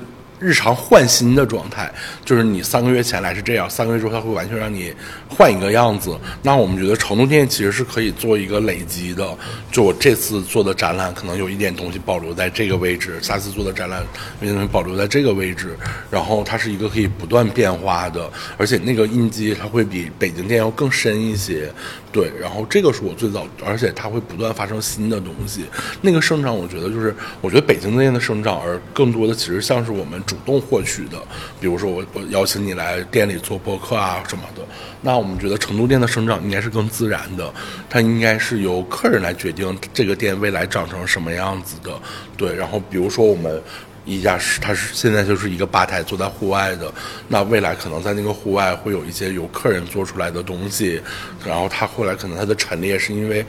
[0.46, 1.92] 日常换新的状态，
[2.24, 4.94] 就是你三个月前来是这样，三个月之后它会完全让你
[5.28, 6.16] 换一个样子。
[6.44, 9.28] 那我们觉得成都店其实是可以做一个累积的。
[9.72, 14.04] 就我这次做的展览，可能有一点东西保留在这个位置；下次做的展览，
[14.40, 15.76] 有点东西保留在这个位置。
[16.12, 21.72] 然后它是一个可以不断变化的，而且那个印记它会比北京店要更深一些。
[22.12, 25.66] 对，然后这个是我最早，而且它会不断发生新的东西。
[26.00, 31.18] 那个生长，我觉得就是，我觉得北京店的生长，而更多的其实像是我们主主动获取的。
[31.60, 34.62] 比如说，我我邀请你来店里做播客啊什么的。
[35.02, 37.54] 那我们觉得成都店的生长应该是更自然的，
[37.90, 41.92] 它应该是由客人来决定这个店未来长成什么样子的。
[42.36, 43.62] 对，然后比如说我们。
[44.08, 46.94] 一家是，它是现在就是一个吧台，坐在户外的。
[47.28, 51.02] 那未来可能在那个户外会有一些由客人做出来的东西，
[51.44, 53.44] 然后它后来可能它的陈列是因为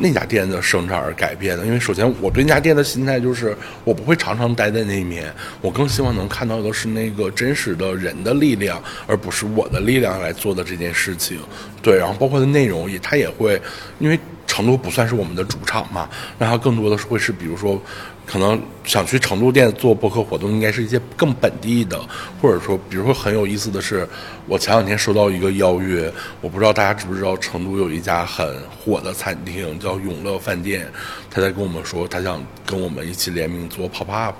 [0.00, 1.64] 那家店的生产而改变的。
[1.64, 11.38] 因为首先我对那家店的心态就是，我不会常常待在那一面，我更希望能看到的是那个真实的人的力量，而不是我的力量来做的这件事情。
[11.82, 13.60] 对，然后包括的内容也，他也会，
[13.98, 17.80] 因为成都不算是我们的主场嘛，那他更多的是会是比如说。
[18.26, 22.00] 可能想去成都店做播客活动，应该是一些更本地的，
[22.40, 24.08] 或者说，比如说很有意思的是，
[24.46, 30.90] 我前两天收到一个邀约，我不知道大家知不知道，成都有一家很火的餐厅叫永乐饭店，
[31.30, 34.34] 他在跟我们说，他想跟我们一起联名做 pop up，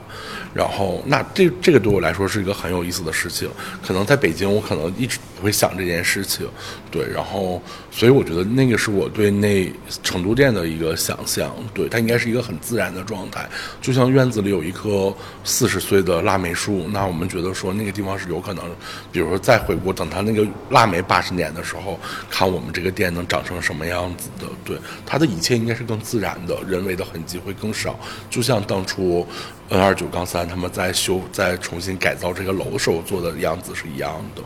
[0.54, 3.48] 然后那这这个对我来说是一个很有意思的事情，
[3.86, 6.48] 可能在北京我可能一直不会想这件事情，
[6.90, 9.70] 对，然后所以我觉得那个是我对那
[10.02, 13.48] 成都店的一个想象，对，它应该是一个很自然的状态。
[13.80, 15.14] 就像院子里有一棵
[15.44, 18.64] 四十岁的腊梅树，那我们觉得说那个地方是有可能，
[19.10, 21.98] 比如说再回国，等它那个腊梅八十年的时候，
[22.30, 24.46] 看我们这个店能长成什么样子的。
[24.64, 27.98] 对，它的一切应该是更自然的，人为的痕迹会更少。
[28.28, 29.26] 就像当初
[29.68, 34.42] N 二九杠三他们在修、在重新改造这个楼的时候做的样子是一样的。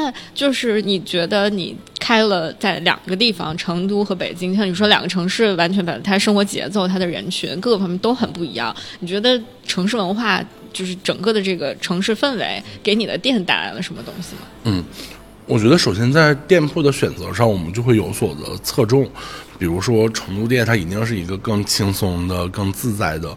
[0.00, 8.74] 那就是你觉得你开了在两个地方，成都和北京，像你说两个城市完全把它生活节奏、它的人群各个方面都很不一样。
[9.00, 10.40] 你觉得城市文化
[10.72, 14.42] 就是整个的这个城市氛围给你的店带来了什么东西吗？
[14.64, 14.84] 嗯，
[15.46, 19.04] 我觉得首先在店铺的选择上，我们就会有所的侧重。
[19.58, 23.36] 比如说成都店，它一定是一个更轻松的、更自在的。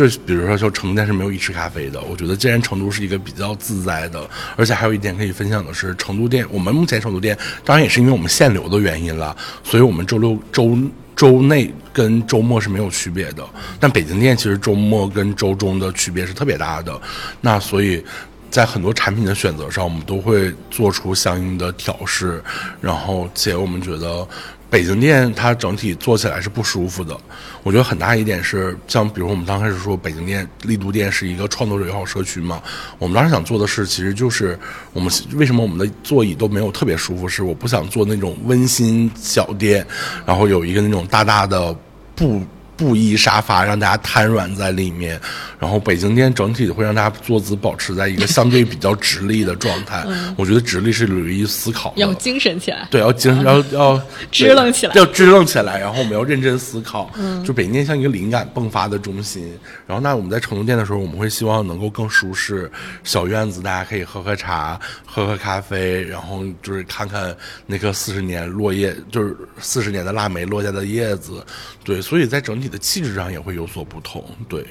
[0.00, 2.00] 这比如说，就成都是没有一吃咖啡的。
[2.00, 4.26] 我觉得，既然成都是一个比较自在的，
[4.56, 7.36] 而且还有一点可以分享的是，成都店我们目前成都店
[7.66, 10.74] 当然也是因为我们限流的原因了，所以我们周六周
[11.14, 13.46] 周内跟周末是没有区别的。
[13.78, 16.98] 但北京店其实周末跟周中的区别是特别大的，
[17.42, 18.02] 那所以
[18.50, 22.42] 在很多产品的选择上，我们都会做出相应的调试，
[22.80, 24.26] 然后且我们觉得。
[24.70, 27.18] 北京店它整体做起来是不舒服的，
[27.64, 32.62] 我觉得很大一点是，像比如我们刚开始说北京店、丽都店是一个创作者友好社区嘛，
[32.98, 34.56] 我们当时想做的事，其实就是
[34.92, 39.84] 我们为什么我们的座椅都没有特别舒服，是我不想做那种温馨小店，
[40.24, 41.74] 然后有一个那种大大的
[42.14, 42.40] 布。
[42.80, 45.20] 布艺沙发让大家瘫软在里面，
[45.58, 50.02] 然后北京店整体会让大家坐姿保持在一个相对比较直立的状态。
[50.34, 52.88] 我觉得直立是有利于思考，要精神起来。
[52.90, 54.02] 对，要精要要
[54.32, 55.78] 支棱起来，要支棱起来。
[55.78, 57.10] 然后我们要认真思考。
[57.44, 59.54] 就北京店像一个灵感迸发的中心。
[59.86, 62.72] 然后那我们在成都店的时候，我们会希望能够更舒适，
[63.04, 71.44] 小院子大家可以喝喝茶，喝喝咖啡，然后就是看看那棵四十年落叶，就是四十年的腊梅落下的叶子。
[71.84, 72.69] 对，所以在整体。
[72.70, 74.64] 的气质上也会有所不同，对，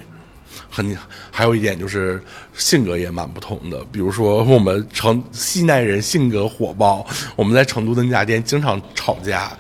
[0.70, 0.98] 很
[1.30, 2.22] 还有一点就是
[2.56, 3.84] 性格也蛮不同的。
[3.92, 9.52] 比如说，我们成西南人性格火爆，我们在成都的那家店经常吵架，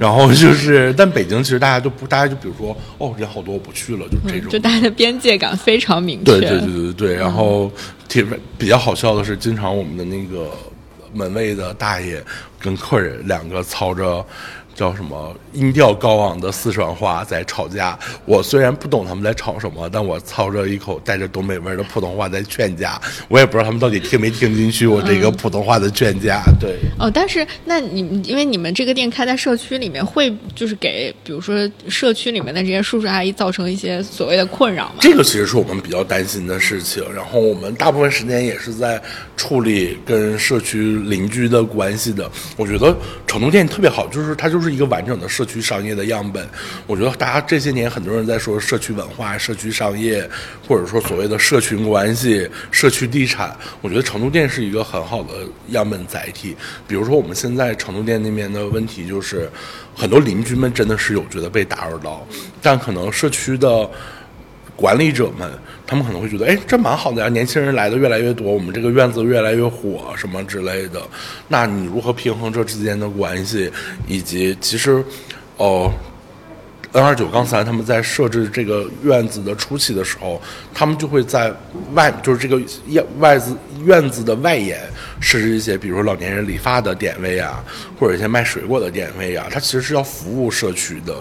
[0.00, 6.24] 然后就是，但北京其实大家都不，大家就比如说，哦，人好多，我不去了，就这种，就大家的边界感非常明确。
[6.24, 7.14] 对对对对对。
[7.14, 7.70] 然后，
[8.08, 8.26] 挺
[8.56, 10.50] 比较好笑的是，经常我们的那个
[11.12, 12.22] 门卫的大爷
[12.58, 14.24] 跟客人两个操着。
[14.78, 17.98] 叫什么音调高昂的四川话在吵架？
[18.24, 23.00] 我虽然不懂他们在吵什么，但我操着一口带着东北味的普通话在劝架。
[23.26, 26.44] 我也不知道他们到底听没听进去我这个普通话的劝架。
[26.60, 26.76] 对。
[26.96, 34.98] 哦，但是那你因为你们这个店开在社区里面，会就是给比如说社区里面的这些叔叔阿姨造成一些所谓的困扰吗？
[35.00, 37.02] 这个其实是我们比较担心的事情。
[37.12, 39.02] 然后我们大部分时间也是在
[39.36, 42.30] 处理跟社区邻居的关系的。
[42.56, 44.67] 我觉得成都店特别好，就是它就是。
[44.68, 46.46] 一个完整的社区商业的样本，
[46.86, 50.28] 我觉得大家这些年很多人在说社区文化、社区商业，
[50.66, 55.32] 或者说所谓的社群关系、社区地产，我觉得成都店是一个很好的
[55.68, 56.56] 样本载体。
[56.86, 59.50] 比如说我们现在成都店那边的问题就是，
[59.94, 62.26] 很多邻居们真的是有觉得被打扰到，
[62.62, 63.90] 但可能社区的。
[64.78, 65.50] 管理者们，
[65.84, 71.02] 他们可能会觉得，哎，这蛮好的呀，年轻人来的越来越多，我们这个院子越来越火，什么之类的。
[71.48, 73.68] 那你如何平衡这之间的关系，
[74.06, 75.02] 以及其实，
[75.56, 75.90] 哦。
[76.92, 80.40] N 二九杠三，他们在设置这个院子的初期的时候，
[80.72, 81.52] 他们就会在
[81.92, 83.54] 外，就是这个院外子
[83.84, 84.80] 院子的外沿
[85.20, 87.62] 设置一些，比如说老年人理发的点位啊，
[87.98, 91.14] 或者一些卖水果的点位啊，它其实是要服务社区的，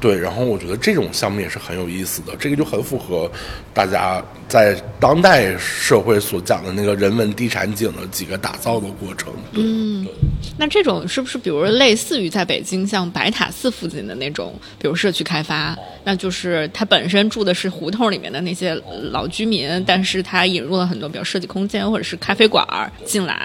[0.00, 0.18] 对。
[0.18, 3.30] 然后我觉得这种项目也是很有意思的，这个就很符合
[3.74, 9.32] 大家在当代社会所讲的那个人文地产景的几个打造的过程。
[9.52, 10.06] 嗯，
[10.58, 18.74] 那这种是不是比如类似于在北京像白塔寺附近的那种，比如社区开发，那就是它本身住的是胡同里面的那些
[19.10, 22.64] 老居民，但是它引入了很多比如设计空间或者是咖啡馆
[23.04, 23.39] 进来，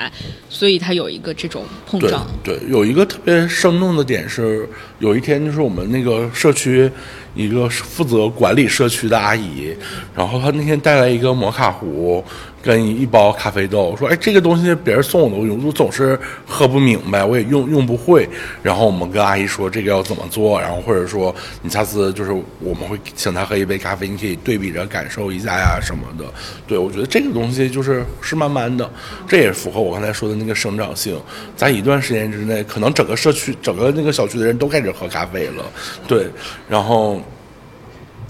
[0.49, 2.25] 所以它有一个这种碰撞。
[2.43, 4.67] 对，有一个特别生动的点是，
[4.99, 6.89] 有一天就是我们那个社区
[7.33, 9.75] 一个负责管理社区的阿姨，
[10.15, 12.23] 然后她那天带来一个摩卡壶。
[12.65, 18.27] 跟一包咖啡豆，说，哎，这个东西别人送我的，我总是喝不明白，我也用用不会。
[18.63, 26.25] 然后我们跟阿姨说这个要怎么做，然后或者说你下次就是我们会请他喝一杯咖啡，你可以对比着感受一下呀什么的。
[26.65, 28.89] 对我觉得这个东西就是是慢慢的，
[29.27, 31.15] 这也符合我刚才说的那个生长性，
[31.55, 35.63] 在一段时间之内，可能整个社区、整个那个小区的人都开始喝咖啡了。
[36.07, 36.25] 对，
[36.67, 37.21] 然后。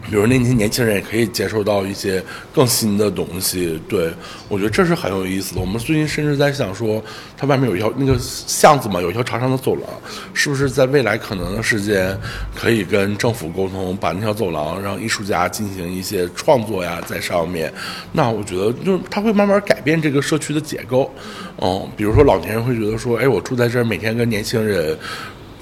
[0.09, 4.11] 比如那些年轻人也可以接受到一些更新的东西，对
[4.47, 5.61] 我觉得这是很有意思的。
[5.61, 7.03] 我们最近甚至在想说，
[7.37, 9.83] 它外面有一条那个巷子嘛，有一条长长的走廊，
[10.33, 12.17] 是不是在未来可能的时间
[12.55, 17.73] 可以跟政府沟通，把那条走廊让艺术家进行一些创作呀，在上面。
[18.11, 21.11] 那我觉得就它会慢慢改变这个社区的结构。
[21.61, 24.97] 嗯，比如说老年人会觉得说，哎，我住在这儿，每天跟年轻人。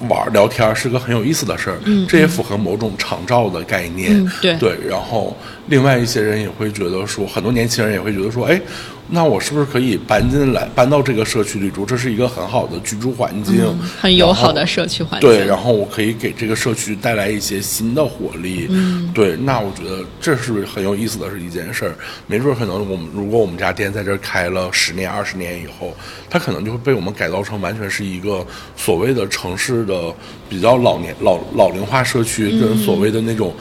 [0.08, 1.78] 玩聊天是个很有意思的事儿，
[2.08, 4.24] 这也符合某种长照的概念。
[4.40, 5.36] 对对，然后
[5.68, 8.60] 另外一些人也会觉得说，很多年轻人也会觉得说，哎。
[9.08, 11.84] 那我是不是可以搬进来，搬到这个社区里住？
[11.84, 13.62] 这是一个很好的居住环境，
[14.00, 15.28] 很友好的社区环境。
[15.28, 18.66] 对，然后我可以给这个社区带来一些新的活力。
[18.70, 21.94] 嗯，对，那我觉得这是很有意思的是一件事儿。
[22.26, 25.94] 没准可能我们如果我们家店在这儿开了十年、二十年以后，
[26.30, 28.44] 它可能就会被我们改造成完全是一个
[28.74, 30.12] 所谓的城市的
[30.48, 33.54] 比较老年、老老龄化社区，跟所谓的那种。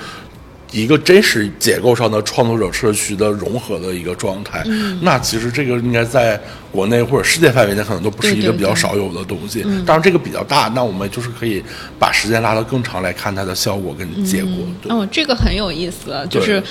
[0.73, 4.63] 一个真实结构上的创作者社区的融合的一个状态，
[5.01, 6.37] 那其实这个应该在
[6.71, 9.61] 国内或者世界范围内可能都不是一个比较少有的东西。
[9.85, 11.63] 当然这个比较大，那我们就是可以
[11.99, 14.51] 把时间拉得更长来看它的效果跟结果。
[14.89, 16.61] 哦，这个很有意思，就是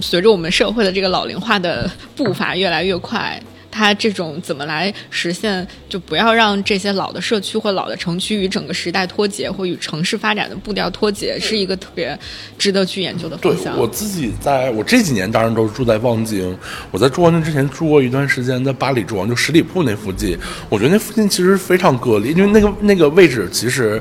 [0.00, 3.40] 随着我们社会的这个老龄化的步伐越来越快。
[3.72, 5.66] 它这种怎么来实现？
[5.88, 12.18] 就不要让这些老的社区或老的城区与整个时代脱节，或与城市发展的步调脱节，是一个特别
[12.56, 13.78] 值得去研究的方向。
[13.78, 16.56] 我自己在我这几年当然都是住在望京，
[16.90, 20.38] 我在住望京之前住过一段时间在八里庄，就十里铺那附近。
[20.68, 24.00] 我觉得那附近其实非常割离，因为那个那个位置其实。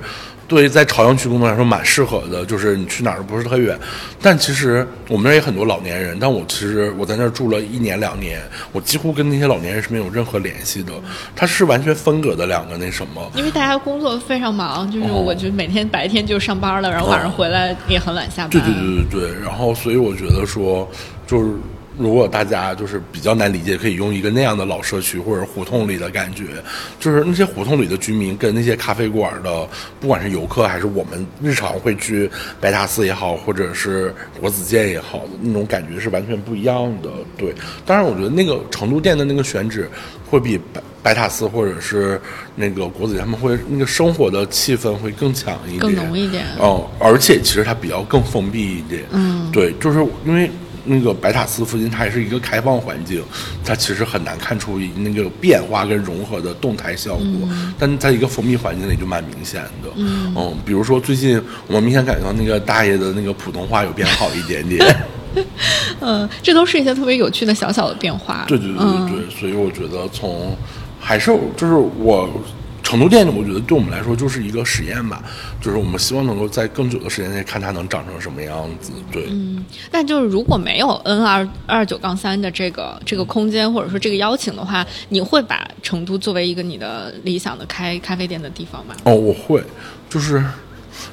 [0.51, 3.79] 对，在朝阳区工作来说蛮适合的，就是你去哪儿都不是特远。
[4.21, 8.41] 但其实我们那儿也很多老年人，但我其实我在那儿住了一年两年，
[8.73, 10.91] 我几乎跟那些老年人是没有任何联系的。
[11.33, 13.31] 它是完全分隔的两个那什么。
[13.33, 18.49] 因为大家工作非常忙，就是我就每天白天就上班了，然后晚上回来也很晚下班。
[18.49, 20.85] 对对对对对，然后所以我觉得说
[21.25, 21.53] 就是。
[21.97, 26.45] 如果大家就是比较难理解，可以用一个那样的老社区或者胡同里的感觉，
[26.99, 29.67] 就是那些胡同里的居民跟那些咖啡馆的，
[29.99, 32.29] 不管是游客还是我们日常会去
[32.59, 37.09] 白塔寺也好，或者是国子监也好，那种感觉是完全不一样的。
[37.37, 37.53] 对，
[37.85, 39.89] 当然我觉得那个成都店的那个选址
[40.29, 42.19] 会比白白塔寺或者是
[42.55, 46.45] 那个国子监他们会那个生活的气氛会更强一点，更浓一点。
[46.57, 49.03] 哦，而且其实它比较更封闭一点。
[49.11, 50.49] 嗯，对，就是因为。
[50.83, 53.23] 那个白塔寺附近，它也是一个开放环境，
[53.63, 57.49] 它其实很难看出那个变化跟融合的动态效果。
[57.77, 59.89] 但在一个封闭环境里就蛮明显的。
[59.95, 64.85] 嗯，比如说最近我们明显感觉到那个大爷的那个普通话有变好一点点。
[65.99, 68.45] 嗯， 这都是一些特别有趣的小小的变化。
[68.47, 70.55] 对对对对对，所以我觉得从
[70.99, 72.29] 还是就是我。
[72.91, 75.23] 成都店，我觉得对我们来说就是一个实验吧，
[75.61, 78.91] 就是我们希望能够在更久的时间内看它能长成什么样子。
[79.09, 88.93] 对，嗯，但就是如果没有 N 二二九杠三的这个这个空间或者说这个邀请的话，你会把成都作为一个你的理想的开咖啡店的地方吗？
[89.05, 89.63] 哦，我会，
[90.09, 90.43] 就是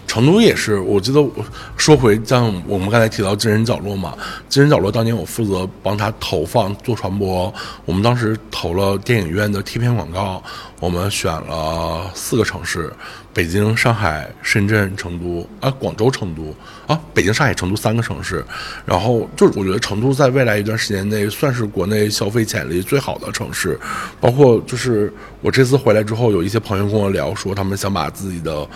[0.08, 1.30] 成都也是，我记得我
[1.76, 4.16] 说回像我们刚才提到金人角落嘛，
[4.48, 7.52] 金人角落当年我负责帮他投放做传播，
[7.84, 10.42] 我们当时投了电影院的贴片广告，
[10.80, 12.90] 我们选了四个城市：
[13.34, 16.54] 北京、上海、深圳、成都啊，广州、成都
[16.86, 18.42] 啊，北京、上海、成都三个城市。
[18.86, 23.78] 然后就是我觉得成都在未来一段时间内算是国内消费潜力最好的城市，
[24.18, 28.66] 包括就是我这次回来之后，有一些朋友跟我聊说，他们想把自己的。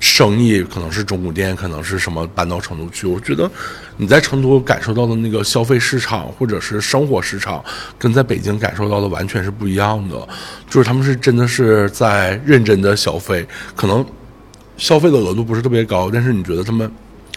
[0.00, 3.06] 生意可能是中古店，可能是什么搬到成都去。
[3.06, 3.48] 我觉得
[3.98, 7.62] 你在成都感受到的那个消费市场或者是生活市场，
[7.98, 10.26] 跟在北京感受到的完全是不一样的。
[10.68, 13.46] 就是他们是真的是在认真的消费，
[13.76, 14.04] 可能
[14.78, 16.90] 消费的额度不是特别高，但是你觉得他们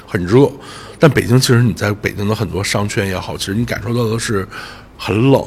[0.08, 0.50] 很热。
[0.98, 4.48] 但北京其实你在北京的很多商圈也好，其实你感受到的是
[4.98, 5.46] 很冷。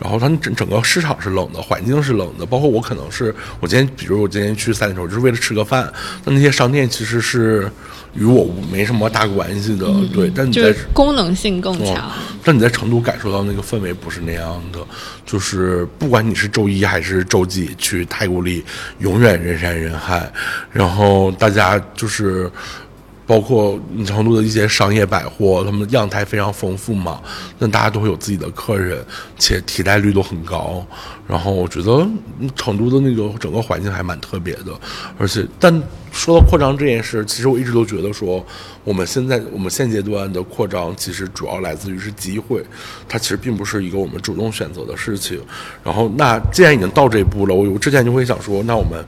[0.00, 5.92] 然后它整整个市场是冷的，环境是冷的，包括我可能是我今天，比如我今天去三里屯，就是为了吃个饭，
[6.24, 7.70] 那那些商店其实是
[8.14, 10.32] 与我没什么大关系的，对。
[10.34, 12.10] 但你在功能性更强，
[12.42, 14.78] 但你在成都感受到那个氛围不是那样的，
[15.26, 18.64] 就是不管你是周一还是周几去太古里，
[19.00, 20.32] 永远人山人海，
[20.72, 22.50] 然后大家就是。
[23.30, 27.20] 包括成都的一些商业百货，他们样态非常丰富嘛，
[27.60, 29.00] 那大家都会有自己的客人，
[29.38, 30.84] 且替代率都很高。
[31.28, 32.04] 然后我觉得
[32.56, 34.72] 成都的那个整个环境还蛮特别的，
[35.16, 35.72] 而且但
[36.10, 38.44] 说到扩张这件事，其实我一直都觉得说，
[38.82, 42.60] 我们现在我们现阶段的扩张其实主要来自于是机会，
[43.08, 45.40] 它其实并不是一个我们主动选择的事情。
[45.84, 49.04] 然后那既然已经到这一步了，我之前就会想说，那我们。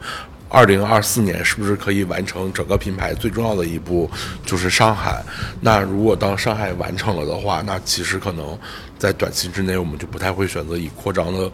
[0.52, 4.10] 二零二四年是不是可以完成整个品牌最重要的一步，
[4.44, 5.24] 就是上海？
[5.62, 8.58] 那如果当上海完成了的话，那其实可能
[8.98, 11.50] 在短期之内，我们就不太会选择以扩张的。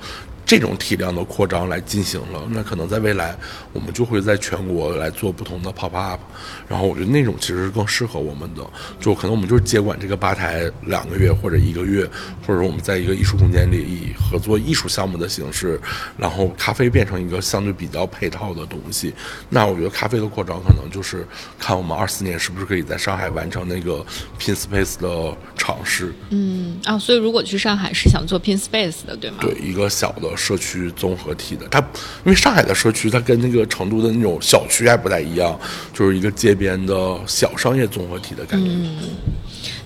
[0.49, 3.36] 这种体量的扩张来进行了，那可能在未来
[3.74, 6.18] 我们就会在全国来做不同的 pop up，
[6.66, 8.62] 然后我觉得那种其实是更适合我们的，
[8.99, 12.03] 就可能我们就是接管这个吧台两个月或者一个月，
[12.46, 15.78] 或者说我们在一个艺术空间里以合作艺术项目的形式，
[16.16, 19.12] 然后咖啡变成一个相对比较配套的东西。
[19.51, 21.28] 那我觉得咖啡的扩张可能就是
[21.59, 24.03] 看我们二四年是不是可以在上海完成那个
[24.40, 26.11] pin space 的尝试。
[26.30, 29.36] 嗯啊，所以如果去上海是想做 pin space 的，对吗？
[29.42, 30.38] 对，一个小的。
[30.39, 31.78] 社区综合体的，它
[32.24, 35.59] 因为上海的社区，它跟那个成都的那种小区还不太一样，
[35.93, 38.70] 就是一个街边的小商业综合体的感觉。
[38.70, 38.97] 嗯，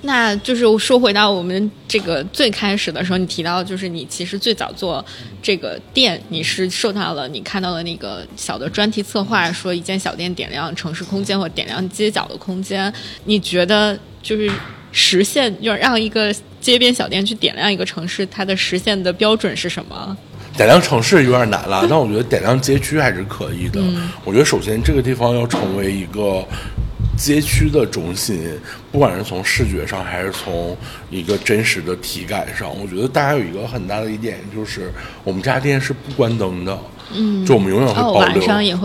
[0.03, 5.05] 那就是说回到我们这个最开始的时候，你提到就是你其实最早做
[5.43, 12.93] 这个店，你是受到了你看到了那个小的专题策划，说一间小店点亮城市空间或点亮街角的空间，
[13.25, 14.51] 你觉得就是
[14.93, 20.17] 实现要让一个街边小店去点亮一个城市，它的实现的标准是什么？
[20.57, 23.81] 点亮城市有点难了， 但我觉得点亮街区还是可以的。
[24.25, 26.45] 我觉得首先这个地方要成为一个
[27.17, 28.59] 街区的中心，
[28.91, 30.77] 不管是从视觉上还是从
[31.11, 34.93] 一个真实的体感上，我觉得大家有一个很大的一点就是，
[35.25, 36.79] 我们这家店是不关灯的。
[37.15, 38.41] 嗯，就我们永远会保留，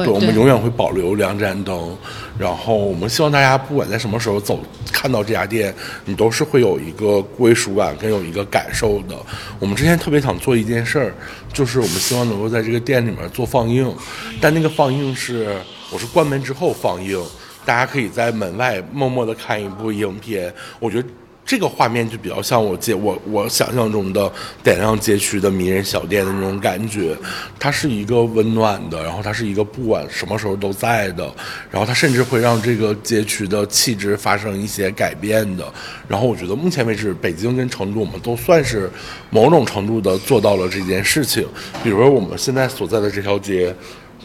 [0.05, 1.95] 对，我们永远会保留两盏灯。
[2.37, 4.59] 然后我们希望大家不管在什么时候走，
[4.91, 5.73] 看到这家店，
[6.05, 9.15] 你都是会有一个归属感跟有一个感受的。
[9.59, 11.13] 我们之前特别想做一件事儿，
[11.51, 13.91] 就是我们希望能够在这个店里面做放映，
[14.39, 15.57] 但那个放映是
[15.91, 17.19] 我是关门之后放映，
[17.65, 20.53] 大家可以在门外默默的看一部影片。
[20.79, 21.07] 我觉得。
[21.47, 24.29] 这个画面就比较像我街我我想象中的
[24.61, 27.15] 点亮街区的迷人小店的那种感觉，
[27.57, 31.23] 它是一个温暖的，然后它是一个不管什么时候都在的，
[31.71, 35.65] 然后它甚至会让这个街区的气质发生一些改变的。
[36.05, 38.91] 然后我觉得目前为止，北京跟成都我们都算是
[39.29, 41.47] 某种程度的做到了这件事情。
[41.81, 43.73] 比如说我们现在所在的这条街。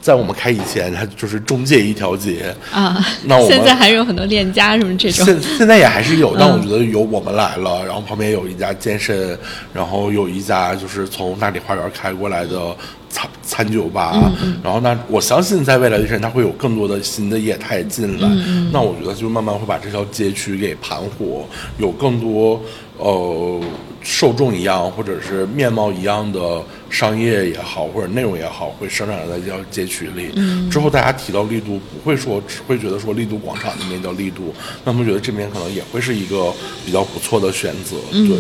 [0.03, 3.03] 在我们开以前，它就是中介一条街啊。
[3.25, 5.25] 那我们现在还有很多链家什么这种。
[5.25, 9.39] 现现在也还是有，但我觉得有我们来了，然后旁边有一家健身，
[9.73, 12.77] 然后有一家就是从大理花园开过来的
[13.09, 14.31] 餐餐酒吧。
[14.63, 18.29] 然后呢，我相信在未来的时间，它会有更多的新的业态进来。
[18.73, 21.47] 那我觉得就慢慢会把这条街区给盘活，
[21.79, 22.61] 有更多
[22.99, 23.61] 呃。
[24.05, 26.61] 受众一样，或者是面貌一样的
[26.93, 30.31] 商业也好，或者内容也好，会生长在叫街区里。
[30.71, 36.53] 之后大家提到丽都，不会说只会觉得说丽都广场那边叫丽都，那么觉得这边可能也会是一个
[36.85, 37.97] 比较不错的选择。
[38.13, 38.37] 对，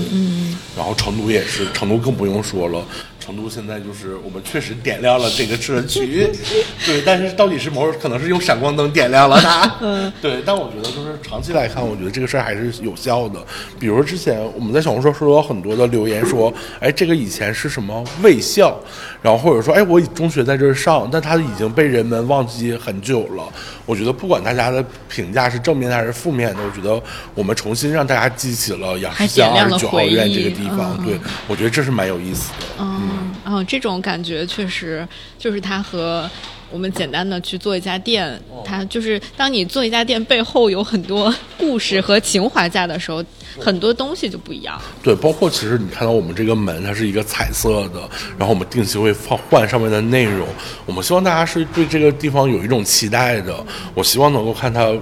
[0.76, 2.84] 然后成都也是，成都更不用说了。
[3.24, 6.28] 成都现在就是我们确实点亮了这个社区，
[6.84, 13.38] 对，但是到底是某可能是用闪光灯点亮了它，嗯， 对，但我觉得就是长期来看，我觉得这个事儿还是有效的。
[13.78, 18.76] 比如之前我们在小红书收到很多的留言说，哎，这个以前是什么卫校，
[19.22, 23.44] 然后或者说，哎，我中学在这儿上，但他已经被人们忘记很久了。
[23.86, 27.00] 我觉得不管大家的评价是正面还是负面的，我觉得
[27.34, 32.66] 我们重新让大家记起了杨还市乡点亮了二十九号院这个地方，嗯对我觉得这是蛮有意思的。
[32.80, 35.06] 嗯，哦，这种感觉确实
[35.38, 36.28] 就是它和
[36.72, 43.22] 我们简单的去做一家店，它就是当你做一家店背后有很多故事和情怀在的时候，
[43.58, 44.80] 很多东西就不一样。
[45.02, 48.00] 对，包括其实你看到我们这个门，它是一个彩色的，
[48.38, 50.46] 然后我们定期会放换上面的内容。
[50.86, 53.54] 我们希望大家是对这个地方有一种期待的。
[53.94, 54.92] 我希望能够看它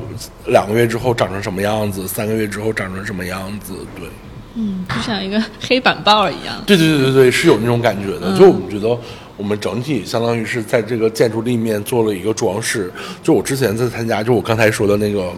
[0.47, 3.75] 两个月之后长成什么样子，三个月之后长成什么样子。
[3.97, 4.09] 对，
[4.55, 6.63] 嗯，就像一个黑板报一样。
[6.67, 8.37] 对对对对对，是有那种感觉的。
[8.39, 8.99] 就我们觉得，
[9.37, 12.93] 我们整体相当于是在这个建筑立面做了一个装饰。
[13.23, 15.33] 就我之前在参加，就我刚才说的那个。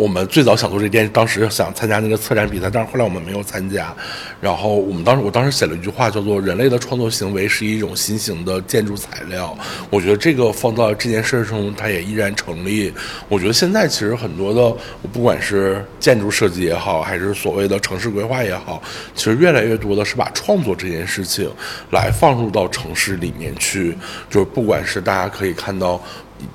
[0.00, 3.94] 我们最早想做这店，当时想参加那个策展比赛，但是后来我们没有参加。
[4.40, 9.54] 然后我们当时，我当时写了一句话，叫做“人类的创作行为是一种新型的建筑材料”。
[9.90, 12.90] 我觉得这个放到这件事中，它也依然成立。
[13.28, 14.74] 我觉得现在其实很多的，
[15.12, 18.82] 不管是建筑设计也好，还是所谓的城市规划也好，
[19.14, 21.46] 其实越来越多的是把创作这件事情
[21.90, 23.94] 来放入到城市里面去。
[24.30, 26.02] 就是不管是大家可以看到。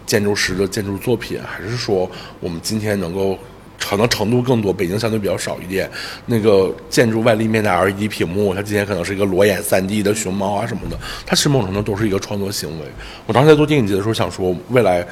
[0.06, 2.10] 建筑师的建筑作品，还是说
[2.40, 3.38] 我们今天能够
[3.80, 5.90] 可能程度更多，北京相对比较少一点。
[6.26, 12.86] 那个建筑外立面的 LED 屏幕，它今天可能是一个裸眼 3D 的熊猫啊什么的，它是某种程度都是一个创作行为。
[13.28, 15.06] 我当时在做电影节的时候想说，未来。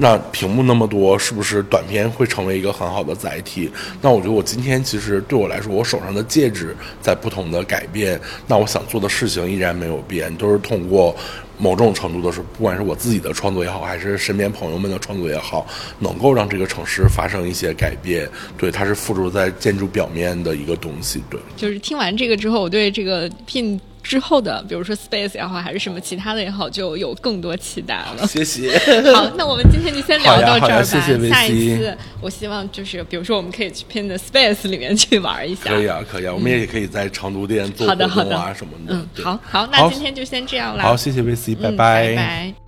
[0.00, 3.68] 那屏幕那么多，是不是短片会成为一个很好的载体？
[4.00, 11.14] 那我觉得我今天其实对我来说，我手上的戒指在不同的改变，那我想做的事情依然没有变，都是通过
[11.58, 15.66] 某种程度的是，不管是我自己的创作也好，还是身边朋友们的创作也好，
[15.98, 18.28] 能够让这个城市发生一些改变。
[18.56, 21.20] 对，它是附着在建筑表面的一个东西。
[21.28, 28.26] 对，就是听完这个之后，我对这个 pin 之后的，比如说 space 也好，还是什么其他的也好，就有更多期待了。
[28.26, 28.78] 谢谢。
[29.14, 30.82] 好，那我们今天就先聊到这儿吧。
[30.82, 35.70] 谢谢维 C 下一次，我希望就是，比如说我们可以去 pin 的 space 里面去玩一下。
[35.70, 38.94] 可以啊，可以啊，我们也可以在长途店做活动啊什么的。
[38.94, 40.84] 嗯，对好好，那今天就先这样啦。
[40.84, 42.67] 好，谢谢 VC，拜嗯拜拜。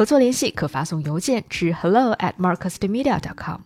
[0.00, 3.60] 合作联系可发送邮件至 hello at marcusmedia.com。